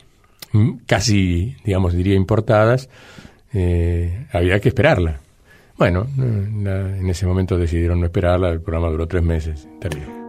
[0.87, 2.89] casi, digamos, diría importadas,
[3.53, 5.21] eh, había que esperarla.
[5.77, 10.21] Bueno, la, en ese momento decidieron no esperarla, el programa duró tres meses, terrible.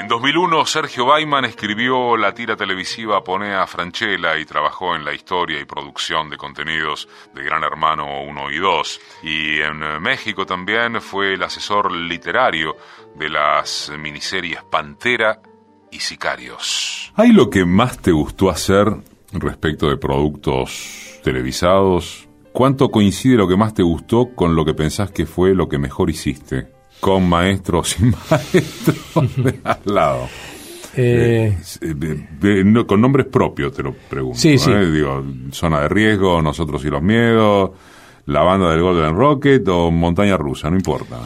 [0.00, 5.60] En 2001, Sergio Baiman escribió la tira televisiva Ponea Franchella y trabajó en la historia
[5.60, 9.00] y producción de contenidos de Gran Hermano 1 y 2.
[9.24, 12.76] Y en México también fue el asesor literario
[13.16, 15.40] de las miniseries Pantera
[15.90, 17.12] y Sicarios.
[17.16, 18.86] ¿Hay lo que más te gustó hacer
[19.32, 25.10] respecto de productos televisados, ¿cuánto coincide lo que más te gustó con lo que pensás
[25.10, 26.68] que fue lo que mejor hiciste?
[27.00, 28.94] Con maestro o sin maestro
[29.36, 30.28] de al lado.
[30.96, 34.38] Eh, eh, de, no, con nombres propios te lo pregunto.
[34.38, 34.70] Sí, sí.
[34.70, 34.90] ¿eh?
[34.90, 37.70] Digo, Zona de Riesgo, Nosotros y los Miedos,
[38.26, 41.20] La Banda del Golden Rocket o Montaña Rusa, no importa.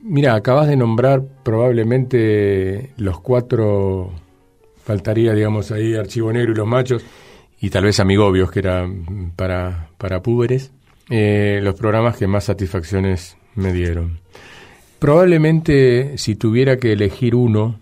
[0.00, 4.12] Mira, acabas de nombrar probablemente los cuatro,
[4.82, 7.04] faltaría, digamos, ahí Archivo Negro y Los Machos,
[7.60, 8.88] y tal vez Amigobios, que era
[9.36, 10.72] para, para púberes,
[11.10, 14.18] eh, los programas que más satisfacciones me dieron.
[14.98, 17.78] Probablemente si tuviera que elegir uno,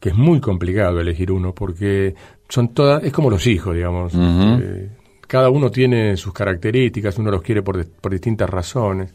[0.00, 2.14] que es muy complicado elegir uno, porque
[2.48, 4.14] son todas, es como los hijos, digamos.
[4.14, 4.60] Uh -huh.
[4.62, 4.88] eh,
[5.26, 9.12] cada uno tiene sus características, uno los quiere por, por distintas razones.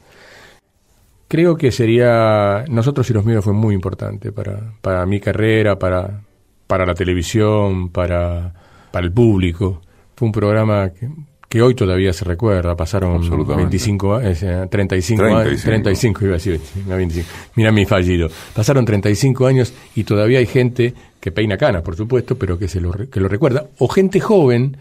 [1.28, 6.22] Creo que sería, nosotros y los míos fue muy importante para, para mi carrera, para,
[6.67, 8.54] para la televisión, para,
[8.94, 9.82] para el público.
[10.16, 11.10] Fue un programa que,
[11.50, 13.20] que hoy todavía se recuerda, pasaron
[13.58, 17.28] 25, eh, 35, 35, años, 35 iba a decir, 25.
[17.56, 18.30] mira mi fallido.
[18.54, 22.80] Pasaron 35 años y todavía hay gente que peina canas, por supuesto, pero que, se
[22.80, 24.78] lo, que lo recuerda, o gente joven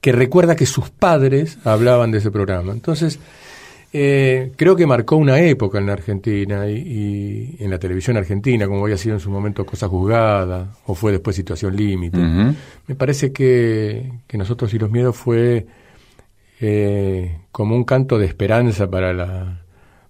[0.00, 2.72] que recuerda que sus padres hablaban de ese programa.
[2.72, 3.18] Entonces,
[3.92, 8.66] eh, creo que marcó una época en la Argentina y, y, en la televisión argentina,
[8.66, 12.18] como había sido en su momento Cosa Juzgada, o fue después Situación Límite.
[12.18, 12.54] Uh -huh.
[12.88, 15.66] Me parece que, que Nosotros y los Miedos fue
[16.60, 19.62] eh, como un canto de esperanza para la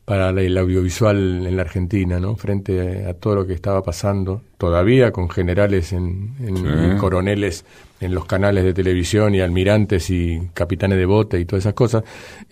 [0.07, 2.37] para la, el audiovisual en la Argentina, ¿no?
[2.37, 6.65] Frente a, todo lo que estaba pasando, todavía con generales en, en, sí.
[6.65, 7.65] en, coroneles
[8.01, 12.05] en los canales de televisión y almirantes y capitanes de bote y todas esas cosas,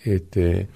[0.03, 0.67] este,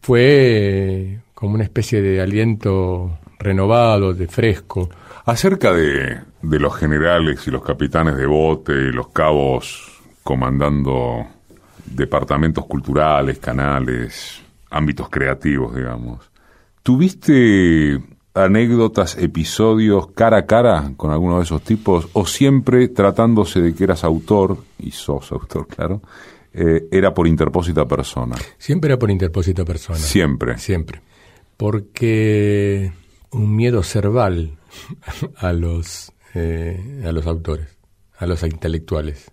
[0.00, 4.88] fue como una especie de aliento renovado, de fresco.
[5.24, 11.26] Acerca de, de los generales y los capitanes de bote y los cabos comandando
[11.86, 16.30] departamentos culturales, canales, ámbitos creativos, digamos.
[16.82, 18.00] ¿Tuviste
[18.34, 22.08] anécdotas, episodios cara a cara con alguno de esos tipos?
[22.12, 26.02] ¿O siempre tratándose de que eras autor, y sos autor, claro,
[26.58, 28.36] eh, era por interpósita persona?
[28.58, 29.98] Siempre era por interpósita persona.
[29.98, 30.58] Siempre.
[30.58, 31.00] Siempre.
[31.56, 32.92] Porque
[33.30, 34.58] un miedo cerval
[35.36, 37.78] a los, eh, a los autores,
[38.16, 39.30] a los intelectuales.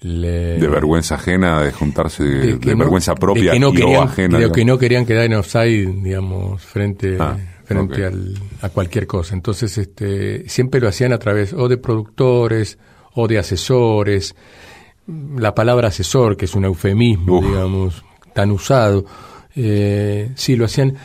[0.00, 0.58] Le...
[0.58, 3.76] de vergüenza ajena, de juntarse, de, de, de no, vergüenza propia de que no y
[3.76, 4.38] querían, ajena.
[4.38, 8.04] De que no querían quedar en offside, digamos, frente, ah, frente okay.
[8.04, 9.34] al, a cualquier cosa.
[9.34, 12.78] Entonces, este, siempre lo hacían a través o de productores
[13.14, 14.34] o de asesores.
[15.06, 17.46] La palabra asesor, que es un eufemismo, Uf.
[17.46, 19.04] digamos, tan usado,
[19.54, 20.96] eh, sí, lo hacían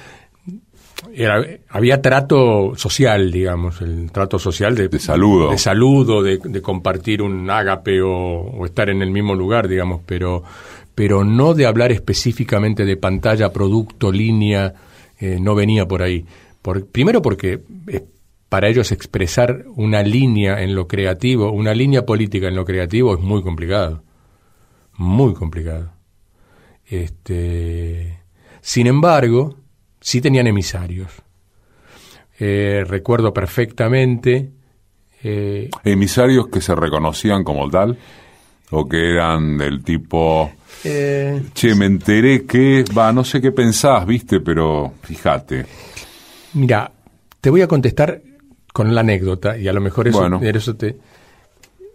[1.13, 5.49] era, había trato social, digamos, el trato social de, De saludo.
[5.51, 10.01] de saludo, de, de compartir un ágape o, o estar en el mismo lugar, digamos,
[10.05, 10.43] pero,
[10.95, 14.73] pero no de hablar específicamente de pantalla, producto, línea,
[15.19, 16.25] eh, no venía por ahí.
[16.61, 17.61] Por, primero porque
[18.49, 23.21] para ellos expresar una línea en lo creativo, una línea política en lo creativo es
[23.21, 24.03] muy complicado,
[24.97, 25.91] muy complicado.
[26.87, 28.19] Este,
[28.61, 29.55] sin embargo,
[30.01, 31.11] sí tenían emisarios.
[32.39, 34.51] Eh, recuerdo perfectamente.
[35.23, 37.97] eh, Emisarios que se reconocían como tal
[38.71, 40.51] o que eran del tipo,
[40.83, 45.65] eh, che, me enteré que, va, no sé qué pensás, viste, pero fíjate.
[46.53, 46.91] mira,
[47.41, 48.21] te voy a contestar
[48.73, 50.39] con la anécdota y a lo mejor eso, Bueno.
[50.41, 50.97] eso te.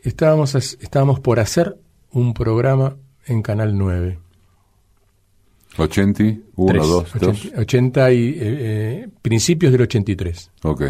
[0.03, 1.77] Estábamos, estábamos por hacer
[2.11, 2.97] un programa
[3.27, 4.19] en Canal 9.
[5.77, 6.23] 80,
[6.57, 7.31] 1, Tres, 2, 2.
[7.45, 10.51] 80, 80 y eh, eh, principios del 83.
[10.63, 10.83] Ok,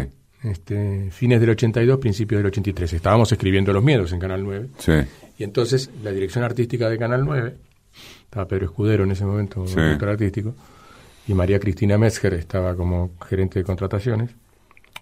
[0.43, 2.93] Este, fines del 82, principios del 83.
[2.93, 4.69] Estábamos escribiendo Los Miedos en Canal 9.
[4.77, 4.91] sí,
[5.39, 7.55] Y entonces la dirección artística de Canal 9,
[8.25, 9.75] estaba Pedro Escudero en ese momento, Sí.
[9.75, 10.53] director artístico,
[11.27, 14.29] y María Cristina Metzger estaba como gerente de contrataciones,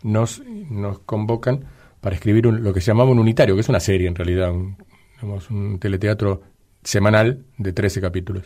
[0.04, 1.66] nos, nos convocan
[2.01, 4.76] para escribir un- lo que llamaba un unitario, que es una serie en realidad, un,
[5.80, 6.41] teleteatro
[6.84, 8.43] semanal de 13 capítulos.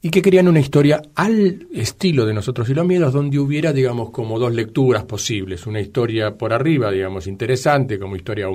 [0.00, 4.10] Y que querían una historia al estilo de Nosotros y los Miedos, donde hubiera, digamos,
[4.10, 5.66] como dos lecturas posibles.
[5.66, 8.46] Una historia por arriba, digamos, interesante, como historia,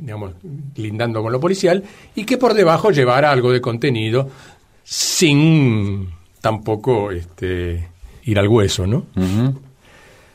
[0.00, 0.32] digamos,
[0.76, 1.82] lindando con lo policial,
[2.14, 4.30] y que por debajo llevara algo de contenido
[4.84, 6.08] sin
[6.40, 7.88] tampoco este,
[8.24, 9.06] ir al hueso, ¿no?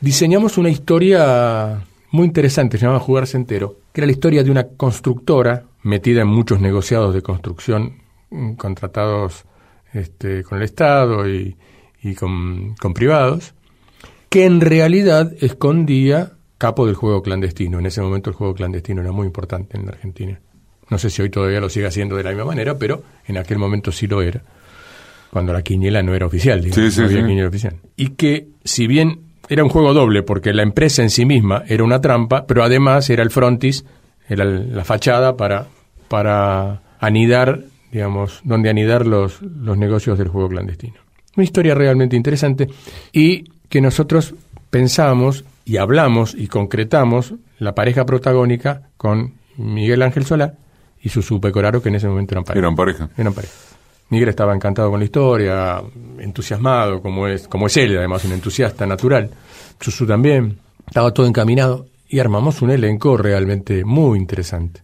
[0.02, 4.64] Diseñamos una historia muy interesante, se llamaba Jugarse Entero, que era la historia de una
[4.68, 7.94] constructora metida en muchos negociados de construcción
[8.30, 9.44] mm, contratados
[9.94, 11.56] este, con el Estado y,
[12.02, 13.54] y con, con privados,
[14.28, 17.78] que en realidad escondía capo del juego clandestino.
[17.78, 20.40] En ese momento el juego clandestino era muy importante en la Argentina.
[20.90, 23.58] No sé si hoy todavía lo sigue haciendo de la misma manera, pero en aquel
[23.58, 24.42] momento sí lo era.
[25.30, 27.26] Cuando la quiniela no era oficial, digamos, Sí, sí, no había sí.
[27.26, 27.76] quiniela oficial.
[27.96, 31.84] Y que si bien era un juego doble, porque la empresa en sí misma era
[31.84, 33.84] una trampa, pero además era el frontis,
[34.28, 35.66] era la fachada para,
[36.08, 40.94] para anidar, digamos, donde anidar los, los negocios del juego clandestino.
[41.36, 42.68] Una historia realmente interesante
[43.12, 44.34] y que nosotros
[44.70, 50.54] pensamos y hablamos y concretamos la pareja protagónica con Miguel Ángel Solá
[51.00, 52.60] y Susu Pecoraro, que en ese momento eran pareja.
[52.60, 53.08] Eran pareja.
[53.16, 53.54] Eran pareja.
[54.12, 55.82] Miguel estaba encantado con la historia,
[56.18, 59.30] entusiasmado, como es, como es él, además, un entusiasta natural.
[59.80, 60.58] Susu también.
[60.86, 64.82] Estaba todo encaminado y armamos un elenco realmente muy interesante.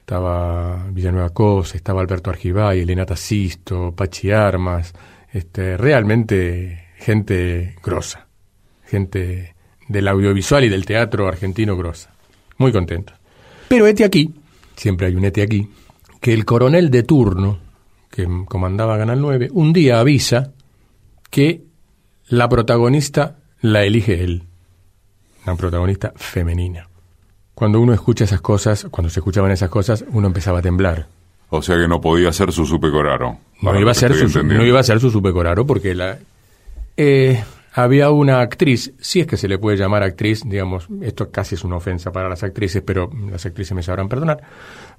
[0.00, 4.92] Estaba Villanueva Cosa, estaba Alberto Argibay, Elena Tassisto, Pachi Armas,
[5.32, 8.26] este, realmente gente grosa,
[8.84, 9.54] gente
[9.88, 12.12] del audiovisual y del teatro argentino grosa.
[12.58, 13.14] Muy contento.
[13.68, 14.34] Pero este aquí,
[14.76, 15.70] siempre hay un este aquí,
[16.20, 17.67] que el coronel de turno,
[18.10, 20.52] que comandaba Canal 9, un día avisa
[21.30, 21.62] que
[22.28, 24.44] la protagonista la elige él,
[25.44, 26.88] una protagonista femenina.
[27.54, 31.06] Cuando uno escucha esas cosas, cuando se escuchaban esas cosas, uno empezaba a temblar.
[31.50, 33.38] O sea que no podía ser su supercoraro.
[33.62, 36.18] No iba, a ser su, no iba a ser su supercoraro porque la,
[36.96, 37.42] eh,
[37.72, 41.64] había una actriz, si es que se le puede llamar actriz, digamos, esto casi es
[41.64, 44.42] una ofensa para las actrices, pero las actrices me sabrán perdonar.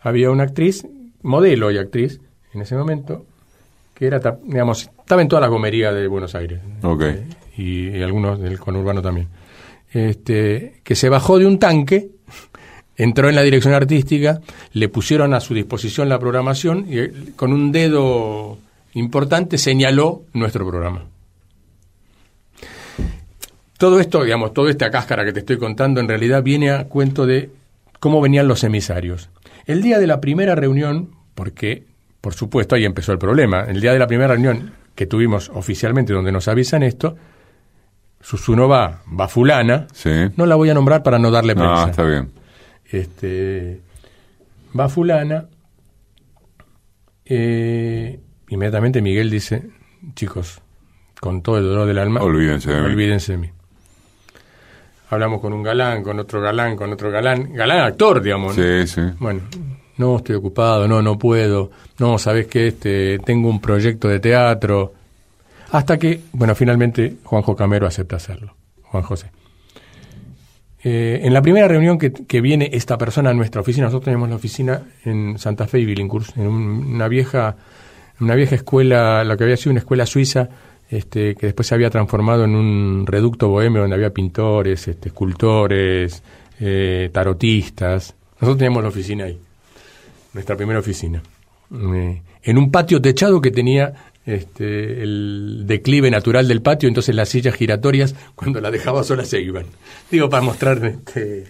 [0.02, 0.88] Había una actriz,
[1.22, 2.22] modelo y actriz,
[2.54, 3.26] en ese momento,
[3.94, 6.60] que era, digamos, estaba en toda la gomería de Buenos Aires.
[6.82, 7.02] Ok.
[7.02, 7.24] Eh,
[7.58, 9.28] y, y algunos del conurbano también.
[9.92, 12.10] Este, que se bajó de un tanque,
[12.96, 14.42] entró en la dirección artística,
[14.74, 18.58] le pusieron a su disposición la programación y eh, con un dedo
[18.94, 21.06] importante señaló nuestro programa.
[23.78, 27.26] Todo esto, digamos, toda esta cáscara que te estoy contando en realidad viene a cuento
[27.26, 27.50] de
[28.00, 29.30] cómo venían los emisarios.
[29.66, 31.86] El día de la primera reunión, porque,
[32.22, 36.12] por supuesto, ahí empezó el problema, el día de la primera reunión que tuvimos oficialmente
[36.14, 37.16] donde nos avisan esto,
[38.22, 40.10] Susuno va, va fulana, Sí.
[40.36, 41.86] no la voy a nombrar para no darle prensa.
[41.86, 42.32] Ah, está bien.
[42.92, 43.80] Este,
[44.78, 45.46] va fulana,
[47.26, 49.70] eh, inmediatamente Miguel dice,
[50.16, 50.62] chicos,
[51.20, 52.86] con todo el dolor del alma, Olvídense de mí.
[52.88, 53.50] olvídense de mí.
[55.12, 58.56] Hablamos con un galán, con otro galán, con otro galán, galán actor, digamos.
[58.58, 58.64] ¿no?
[58.64, 59.02] Sí, sí.
[59.20, 59.42] Bueno,
[60.00, 61.70] no estoy ocupado, no, no puedo,
[62.00, 64.94] no, sabes que este, tengo un proyecto de teatro.
[65.72, 69.28] Hasta que, bueno, finalmente Juanjo Camero acepta hacerlo, Juan José.
[70.84, 74.30] Eh, en la primera reunión que, que viene esta persona a nuestra oficina, nosotros tenemos
[74.30, 77.56] la oficina en Santa Fe y Billinghurst, en un- una vieja,
[78.22, 80.50] una vieja escuela, la que había sido una escuela suiza
[80.90, 86.24] este, que después se había transformado en un reducto bohemio donde había pintores, este, escultores,
[86.60, 88.16] eh, tarotistas.
[88.36, 89.38] Nosotros teníamos la oficina ahí,
[90.34, 91.22] nuestra primera oficina,
[91.74, 93.94] eh, en un patio techado que tenía
[94.26, 99.42] este, el declive natural del patio, entonces las sillas giratorias, cuando las dejaba solas se
[99.42, 99.66] iban.
[100.12, 101.46] Digo, para mostrar este,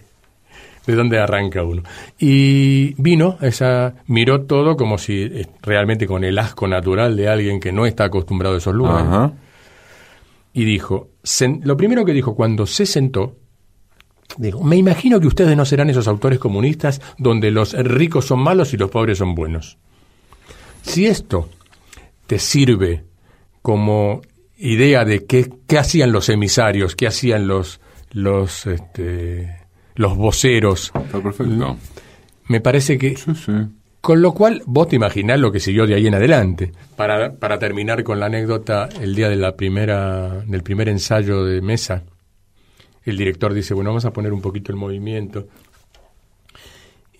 [0.87, 1.83] de dónde arranca uno.
[2.17, 7.59] Y vino, esa, miró todo como si eh, realmente con el asco natural de alguien
[7.59, 9.07] que no está acostumbrado a esos lugares.
[9.07, 9.33] Ajá.
[10.53, 13.35] Y dijo, sen- lo primero que dijo cuando se sentó,
[14.37, 18.73] dijo, me imagino que ustedes no serán esos autores comunistas donde los ricos son malos
[18.73, 19.77] y los pobres son buenos.
[20.81, 21.49] Si esto
[22.27, 23.03] te sirve
[23.61, 24.21] como
[24.57, 27.79] idea de qué, qué hacían los emisarios, qué hacían los,
[28.11, 29.55] los, este,
[29.95, 31.77] los voceros, Está perfecto.
[32.47, 33.51] me parece que Sí, sí.
[34.01, 36.71] con lo cual, vos te imaginás lo que siguió de ahí en adelante.
[36.95, 41.61] Para, para terminar con la anécdota, el día de la primera, del primer ensayo de
[41.61, 42.03] mesa,
[43.09, 45.47] el director dice, bueno, vamos a poner un poquito el movimiento.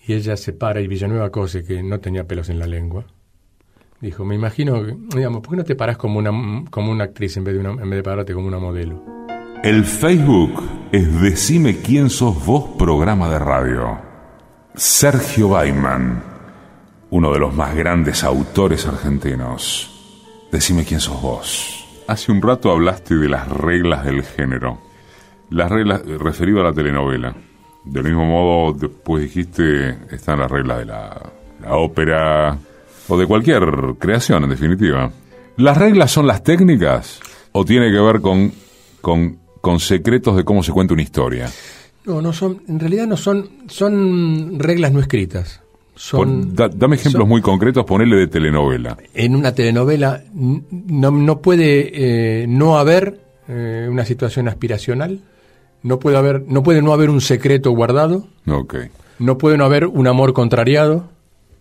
[0.06, 3.04] Y ella se para y Villanueva Cose, que no tenía pelos en la lengua,
[4.00, 6.30] dijo, me imagino, que- digamos, ¿por qué no te parás como una,
[6.70, 9.02] como una actriz en vez, de una, en vez de pararte como una modelo?
[9.62, 13.98] El Facebook es Decime quién sos vos programa de radio.
[14.74, 16.22] Sergio Baiman,
[17.10, 19.86] uno de los más grandes autores argentinos.
[20.50, 21.86] Decime quién sos vos.
[22.08, 24.78] Hace un rato hablaste de las reglas del género.
[25.50, 27.34] Las reglas eh, referido a la telenovela.
[27.84, 31.30] Del mismo modo, después dijiste, están las reglas de la,
[31.62, 32.58] la ópera
[33.08, 33.62] o de cualquier
[33.98, 35.10] creación, en definitiva.
[35.56, 37.20] ¿Las reglas son las técnicas
[37.52, 38.52] o tiene que ver con,
[39.00, 41.48] con, con secretos de cómo se cuenta una historia?
[42.04, 45.60] No, no son, en realidad no son, son reglas no escritas.
[45.94, 48.96] Son, da- dame ejemplos son- muy concretos, ponele de telenovela.
[49.14, 55.20] en una telenovela no, no puede eh, no haber eh, una situación aspiracional,
[55.82, 58.26] no puede haber, no puede no haber un secreto guardado,
[59.18, 61.08] no puede no haber un amor contrariado,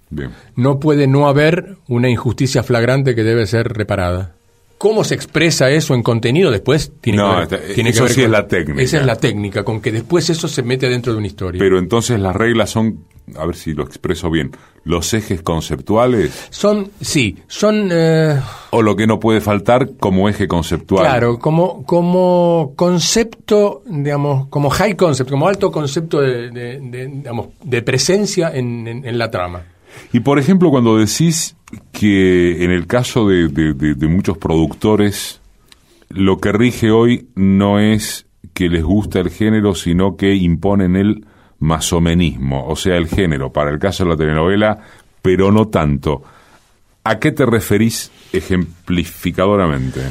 [0.09, 0.31] bien.
[0.55, 4.35] no puede no haber una injusticia flagrante que debe ser reparada.
[4.77, 6.93] ¿Cómo se expresa eso en contenido después?
[7.01, 8.81] Tiene No, que ver, tiene eso que ver sí es la técnica.
[8.81, 11.59] Esa es la técnica, con que después eso se mete dentro de una historia.
[11.59, 13.03] Pero entonces las reglas son,
[13.35, 14.51] a ver si lo expreso bien,
[14.85, 17.89] los ejes conceptuales son, sí, son...
[17.91, 18.39] eh,
[18.71, 21.05] o lo que no puede faltar como eje conceptual.
[21.05, 27.47] Claro, como, como concepto, digamos, como high concept, como alto concepto de, de- de, digamos,
[27.63, 29.63] de presencia en, en- en la trama.
[30.13, 31.55] Y por ejemplo, cuando decís
[31.91, 35.41] que en el caso de, de- de- de muchos productores,
[36.09, 41.25] lo que rige hoy no es que les gusta el género, sino que imponen el
[41.59, 44.79] masomenismo, o sea, el género, para el caso de la telenovela,
[45.21, 46.21] pero no tanto.
[47.03, 50.01] ¿A qué te referís ejemplificadoramente?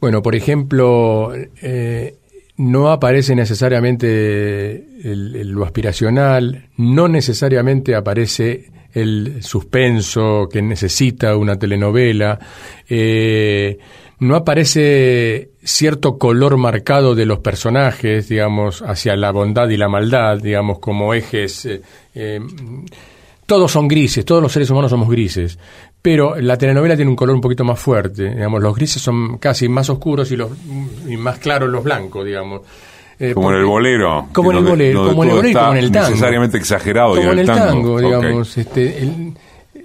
[0.00, 2.16] Bueno, por ejemplo, eh,
[2.56, 12.38] no aparece necesariamente lo aspiracional, no necesariamente aparece el suspenso que necesita una telenovela,
[12.88, 13.78] eh,
[14.20, 20.38] no aparece cierto color marcado de los personajes, digamos, hacia la bondad y la maldad,
[20.38, 21.68] digamos, como ejes.
[22.14, 22.40] eh,
[23.46, 25.58] todos son grises, todos los seres humanos somos grises,
[26.06, 29.68] pero la telenovela tiene un color un poquito más fuerte, digamos, los grises son casi
[29.68, 30.50] más oscuros y los
[31.08, 32.60] y más claros los blancos, digamos.
[33.18, 34.28] Eh, Como en el bolero.
[34.32, 36.08] Como en el bolero, como en el bolero y como en el tango.
[36.10, 37.16] Necesariamente exagerado.
[37.16, 39.32] como en el tango, digamos, este, el-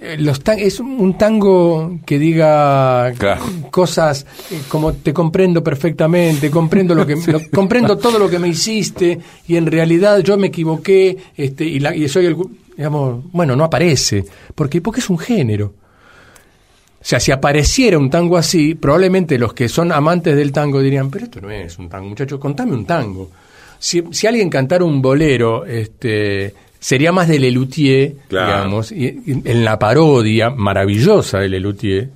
[0.00, 3.42] eh, los tan- es un tango que diga Claro.
[3.72, 8.46] cosas eh, como te comprendo perfectamente, comprendo lo que lo- comprendo todo lo que me
[8.46, 9.18] hiciste
[9.48, 12.36] y en realidad yo me equivoqué, este y, la- y soy el
[12.76, 15.72] digamos, bueno, no aparece, porque porque es un género.
[17.02, 21.10] O sea, si apareciera un tango así, probablemente los que son amantes del tango dirían,
[21.10, 23.28] pero esto no es un tango, muchacho, contame un tango.
[23.78, 28.46] Si, si alguien cantara un bolero, este, sería más de Lelutier, Claro.
[28.46, 32.08] digamos, y, y en la parodia maravillosa de Lelutier,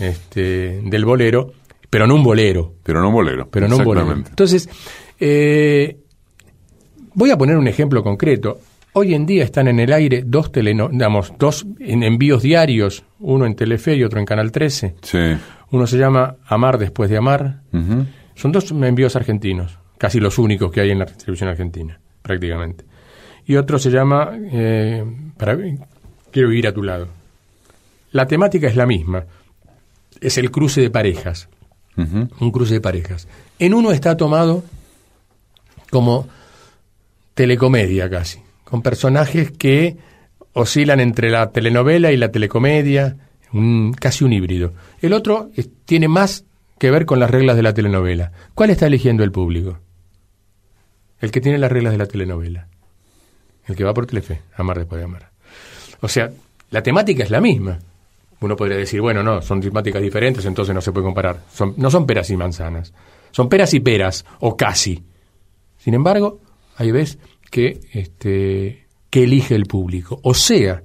[0.00, 1.52] este, del bolero,
[1.90, 3.48] pero no un bolero, Pero no un bolero.
[3.50, 4.12] pero no un bolero.
[4.12, 4.68] Entonces,
[5.20, 5.96] eh,
[7.12, 8.58] voy a poner un ejemplo concreto.
[8.94, 13.44] Hoy en día están en el aire dos teleno, digamos, dos en- envíos diarios, uno
[13.44, 14.94] en Telefe y otro en Canal 13.
[15.02, 15.18] Sí.
[15.72, 17.60] Uno se llama Amar después de amar.
[18.36, 22.84] Son dos envíos argentinos, casi los únicos que hay en la televisión argentina, prácticamente.
[23.46, 25.04] Y otro se llama eh,
[25.36, 25.58] para,
[26.30, 27.08] Quiero vivir a tu lado.
[28.12, 29.24] La temática es la misma.
[30.20, 31.48] Es el cruce de parejas.
[31.96, 33.26] Un cruce de parejas.
[33.58, 34.62] En uno está tomado
[35.90, 36.26] como
[37.34, 38.40] telecomedia casi,
[38.74, 39.96] con personajes que
[40.52, 43.16] oscilan entre la telenovela y la telecomedia,
[43.52, 44.72] un, casi un híbrido.
[45.00, 45.48] El otro
[45.84, 46.44] tiene más
[46.80, 48.32] que ver con las reglas de la telenovela.
[48.52, 49.78] ¿Cuál está eligiendo el público?
[51.20, 52.66] El que tiene las reglas de la telenovela.
[53.68, 55.30] El que va por Telefe, amar después de amar.
[56.00, 56.32] O sea,
[56.70, 57.78] la temática es la misma.
[58.40, 61.44] Uno podría decir, bueno, no, son temáticas diferentes, entonces no se puede comparar.
[61.52, 62.92] Son, no son peras y manzanas.
[63.30, 65.00] Son peras y peras, o casi.
[65.78, 66.40] Sin embargo,
[66.76, 67.20] hay veces
[67.54, 70.18] que, este, que elige el público.
[70.24, 70.82] O sea,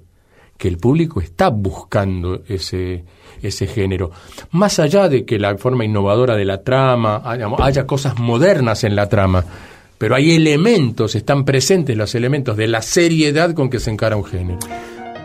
[0.56, 3.06] que el público está buscando ese,
[3.42, 4.12] ese género.
[4.52, 7.24] Más allá de que la forma innovadora de la trama,
[7.58, 9.44] haya cosas modernas en la trama,
[9.98, 14.26] pero hay elementos, están presentes los elementos de la seriedad con que se encara un
[14.26, 14.60] género.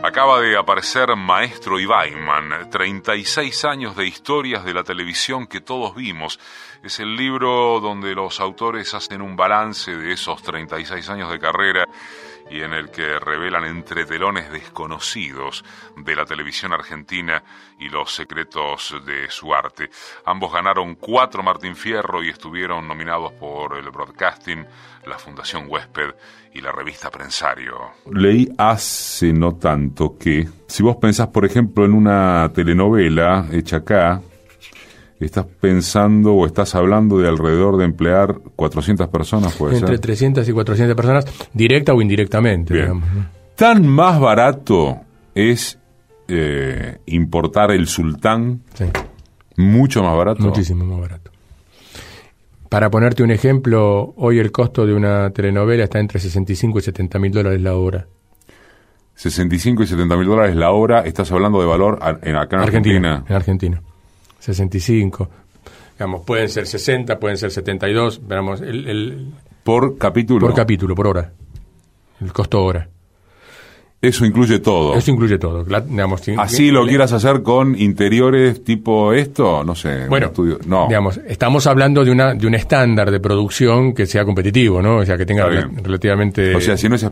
[0.06, 1.86] Acaba de aparecer Maestro y
[2.70, 6.38] 36 años de historias de la televisión que todos vimos.
[6.82, 11.88] Es el libro donde los autores hacen un balance de esos 36 años de carrera
[12.50, 15.64] y en el que revelan entretelones desconocidos
[15.96, 17.42] de la televisión argentina
[17.78, 19.90] y los secretos de su arte.
[20.24, 24.66] Ambos ganaron cuatro Martín Fierro y estuvieron nominados por el Broadcasting,
[25.06, 26.14] la Fundación Huésped
[26.52, 27.76] y la revista Prensario.
[28.12, 34.22] Leí hace no tanto que, si vos pensás, por ejemplo, en una telenovela hecha acá,
[35.24, 40.52] estás pensando o estás hablando de alrededor de emplear 400 personas, puede Entre 300 y
[40.52, 42.88] 400 personas, directa o indirectamente.
[43.56, 45.00] ¿Tan más barato
[45.34, 45.78] es
[46.28, 48.62] eh, importar el sultán?
[48.74, 48.86] Sí.
[49.56, 50.42] Mucho más barato.
[50.42, 51.30] Muchísimo más barato.
[52.68, 57.18] Para ponerte un ejemplo, hoy el costo de una telenovela está entre 65 y 70
[57.20, 58.08] mil dólares la hora.
[59.14, 63.24] 65 y 70 mil dólares la hora, estás hablando de valor en, acá en Argentina.
[63.28, 63.82] En Argentina.
[64.44, 65.30] 65.
[65.94, 69.32] Digamos, pueden ser 60, pueden ser 72, veamos, el,
[69.62, 70.46] por capítulo.
[70.46, 71.32] Por capítulo, por hora.
[72.20, 72.88] El costo hora.
[74.02, 74.94] Eso incluye todo.
[74.96, 75.64] Eso incluye todo.
[75.64, 80.08] digamos, Así lo quieras hacer con interiores tipo esto, no sé.
[80.08, 80.30] Bueno,
[80.66, 80.88] no.
[80.88, 84.98] digamos, estamos hablando de una de un estándar de producción que sea competitivo, ¿no?
[84.98, 86.54] O sea, que tenga relativamente.
[86.54, 87.06] O sea, si no es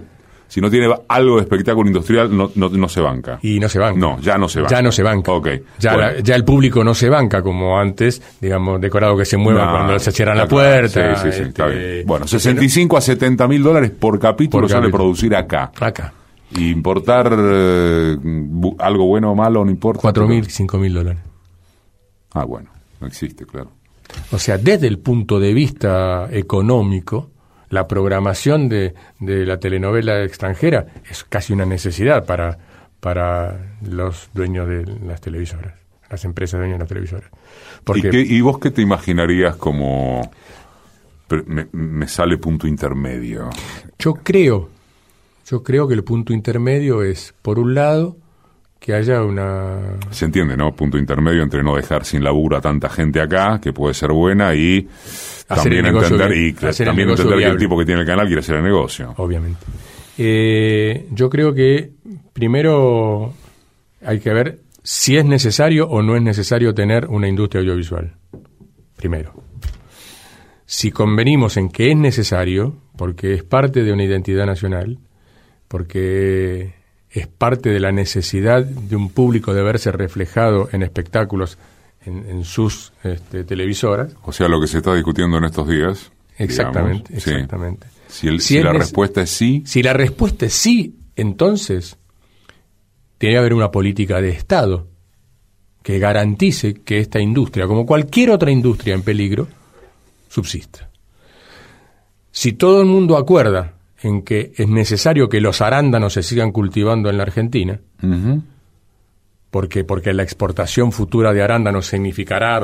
[0.52, 3.38] si no tiene algo de espectáculo industrial, no, no, se banca.
[3.40, 3.98] Y no se banca.
[3.98, 4.74] No, ya no se banca.
[4.76, 5.32] Ya no se banca.
[5.32, 5.48] Ok.
[5.78, 9.98] Ya, ya el público no se banca como antes, digamos, decorado que se mueva cuando
[9.98, 11.16] se cierran la puerta.
[11.16, 11.80] Sí, sí, sí, está bien.
[11.80, 15.72] Este, bueno, 65 a 70 mil dólares por capítulo sale producir acá.
[15.80, 16.12] Acá.
[16.50, 18.18] Y importar eh,
[18.78, 20.02] algo bueno o malo no importa.
[20.02, 21.22] 4 mil, 5 mil dólares.
[22.34, 22.68] Ah, bueno,
[23.00, 23.70] no existe, claro.
[24.32, 27.30] O sea, desde el punto de vista económico,
[27.72, 32.58] la programación de, de, la telenovela extranjera es casi una necesidad para,
[33.00, 35.72] para los dueños de las televisoras,
[36.10, 37.30] las empresas dueñas de las televisoras.
[37.82, 40.20] Porque, ¿Y, vos qué te imaginarías como...
[41.46, 43.48] Me, me, sale punto intermedio.
[43.98, 44.68] Yo creo,
[45.46, 48.18] yo creo que el punto intermedio es, por un lado,
[48.78, 49.78] que haya una...
[50.10, 50.76] Se entiende, ¿no?
[50.76, 54.54] Punto intermedio entre no dejar sin laburo a tanta gente acá, que puede ser buena,
[54.54, 54.88] y
[55.46, 58.62] también entender, y también entender que el tipo que tiene el canal quiere hacer el
[58.62, 59.14] negocio.
[59.16, 59.60] Obviamente.
[60.18, 61.90] Eh, yo creo que
[62.32, 63.32] primero
[64.04, 68.14] hay que ver si es necesario o no es necesario tener una industria audiovisual.
[68.96, 69.34] Primero.
[70.66, 74.98] Si convenimos en que es necesario, porque es parte de una identidad nacional,
[75.68, 76.74] porque
[77.10, 81.58] es parte de la necesidad de un público de verse reflejado en espectáculos
[82.04, 84.14] en, sus este, televisoras.
[84.22, 86.10] O sea, lo que se está discutiendo en estos días.
[86.38, 87.86] Exactamente, exactamente.
[88.08, 89.62] Si, la respuesta es sí.
[89.64, 91.96] Si la respuesta es sí, entonces
[93.18, 94.88] tiene que haber una política de Estado
[95.82, 99.48] que garantice que esta industria, como cualquier otra industria en peligro,
[100.28, 100.90] subsista.
[102.30, 107.08] Si todo el mundo acuerda en que es necesario que los arándanos se sigan cultivando
[107.10, 107.80] en la Argentina,
[109.52, 112.58] porque, porque la exportación futura de arándanos significará,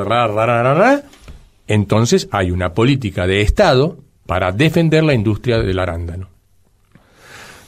[1.66, 6.30] entonces hay una política de Estado para defender la industria del arándano.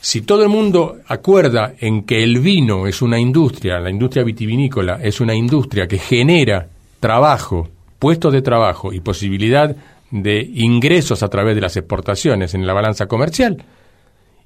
[0.00, 4.98] Si todo el mundo acuerda en que el vino es una industria, la industria vitivinícola
[5.02, 6.68] es una industria que genera
[6.98, 7.68] trabajo,
[7.98, 9.76] puestos de trabajo y posibilidad
[10.10, 13.62] de ingresos a través de las exportaciones en la balanza comercial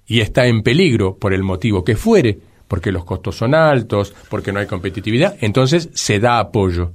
[0.08, 4.52] y está en peligro por el motivo que fuere, porque los costos son altos, porque
[4.52, 6.92] no hay competitividad, entonces se da apoyo.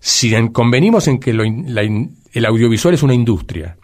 [0.00, 3.76] Si convenimos en que el audiovisual es una industria,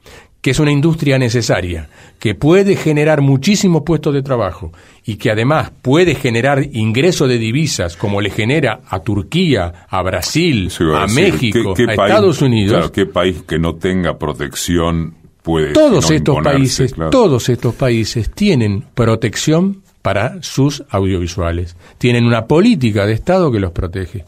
[0.44, 1.88] que es una industria necesaria,
[2.18, 7.96] que puede generar muchísimos puestos de trabajo y que además puede generar ingreso de divisas
[7.96, 12.90] como le genera a Turquía, a Brasil, a, México, a Estados Unidos.
[12.90, 19.83] ¿Qué país que no tenga protección puede Todos estos países, todos estos países tienen protección
[20.04, 21.76] para sus audiovisuales.
[21.96, 24.26] Tienen una política de Estado que los protege.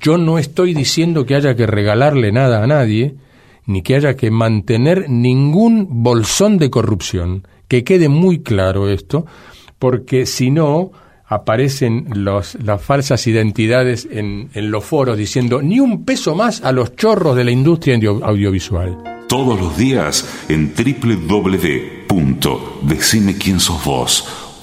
[0.00, 3.14] Yo no estoy diciendo que haya que regalarle nada a nadie,
[3.66, 7.46] ni que haya que mantener ningún bolsón de corrupción.
[7.68, 9.26] Que quede muy claro esto,
[9.78, 10.92] porque si no,
[11.26, 17.36] aparecen las falsas identidades en, los foros diciendo ni un peso más a los chorros
[17.36, 18.96] de la industria audiovisual.
[19.28, 20.72] Todos los días en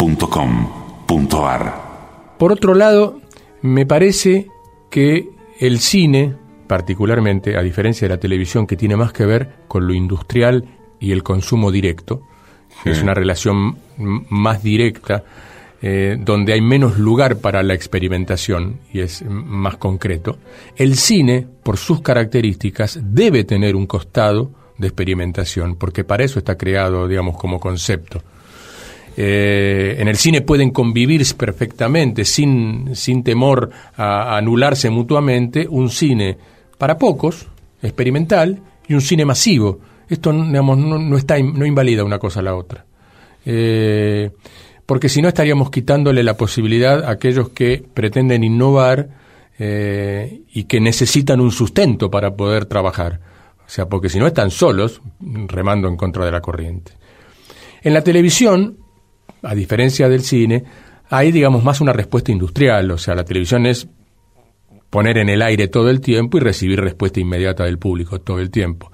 [0.04, 3.22] www.decimequiensosvos.com.ar Por otro lado,
[3.62, 4.48] me parece
[4.90, 5.30] que
[5.60, 6.36] el cine,
[6.68, 10.66] particularmente, a diferencia de la televisión, que tiene más que ver con lo industrial
[11.00, 12.22] y el consumo directo,
[12.84, 12.90] sí.
[12.90, 15.24] es una relación más directa,
[15.82, 20.38] eh, donde hay menos lugar para la experimentación y es más concreto,
[20.76, 26.58] el cine, por sus características, debe tener un costado de experimentación, porque para eso está
[26.58, 28.24] creado, digamos, como concepto.
[29.16, 36.38] Eh, en el cine pueden convivir perfectamente, sin, sin temor a, anularse mutuamente, un cine
[36.78, 37.48] para pocos,
[37.82, 39.80] experimental, y un cine masivo.
[40.10, 42.86] Esto, digamos, no, no, está, invalida una cosa a la otra.
[43.46, 44.32] Eh,
[44.86, 49.10] porque si no estaríamos quitándole la posibilidad a aquellos que pretenden innovar
[49.60, 53.20] eh, y que necesitan un sustento para poder trabajar.
[53.66, 56.92] O sea, porque si no están solos remando en contra de la corriente.
[57.82, 58.78] En la televisión,
[59.44, 60.64] a diferencia del cine,
[61.10, 62.90] hay, digamos, más una respuesta industrial.
[62.92, 63.88] O sea, la televisión es
[64.90, 68.50] poner en el aire todo el tiempo y recibir respuesta inmediata del público todo el
[68.50, 68.92] tiempo.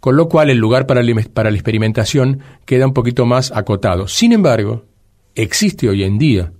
[0.00, 4.06] Con lo cual, el lugar para, para la experimentación queda un poquito más acotado.
[4.08, 4.84] Sin embargo,
[5.34, 6.52] existe hoy en día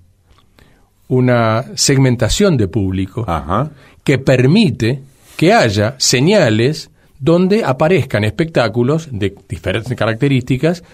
[1.09, 3.71] una segmentación de público Ajá.
[4.05, 5.01] que permite
[5.37, 10.85] que haya señales donde aparezcan espectáculos de diferentes características,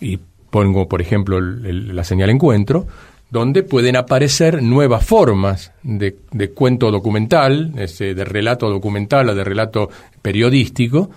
[0.00, 0.18] y
[0.50, 2.86] pongo por ejemplo el, la señal encuentro,
[3.30, 9.44] donde pueden aparecer nuevas formas de, de cuento documental, ese, de relato documental o de
[9.44, 9.88] relato
[10.20, 11.10] periodístico,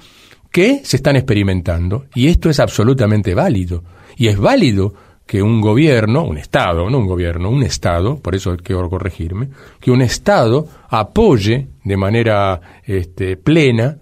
[0.52, 2.06] que se están experimentando.
[2.14, 3.84] Y esto es absolutamente válido.
[4.16, 4.94] Y es válido
[5.26, 9.90] que un gobierno, un Estado, no un gobierno, un Estado, por eso quiero corregirme, que
[9.90, 13.98] un Estado apoye de manera este, plena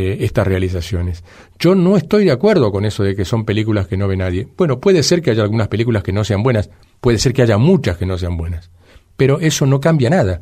[0.00, 1.24] eh, estas realizaciones.
[1.58, 4.46] Yo no estoy de acuerdo con eso de que son películas que no ve nadie.
[4.56, 6.70] Bueno, puede ser que haya algunas películas que no sean buenas,
[7.00, 8.70] puede ser que haya muchas que no sean buenas,
[9.16, 10.40] pero eso no cambia nada.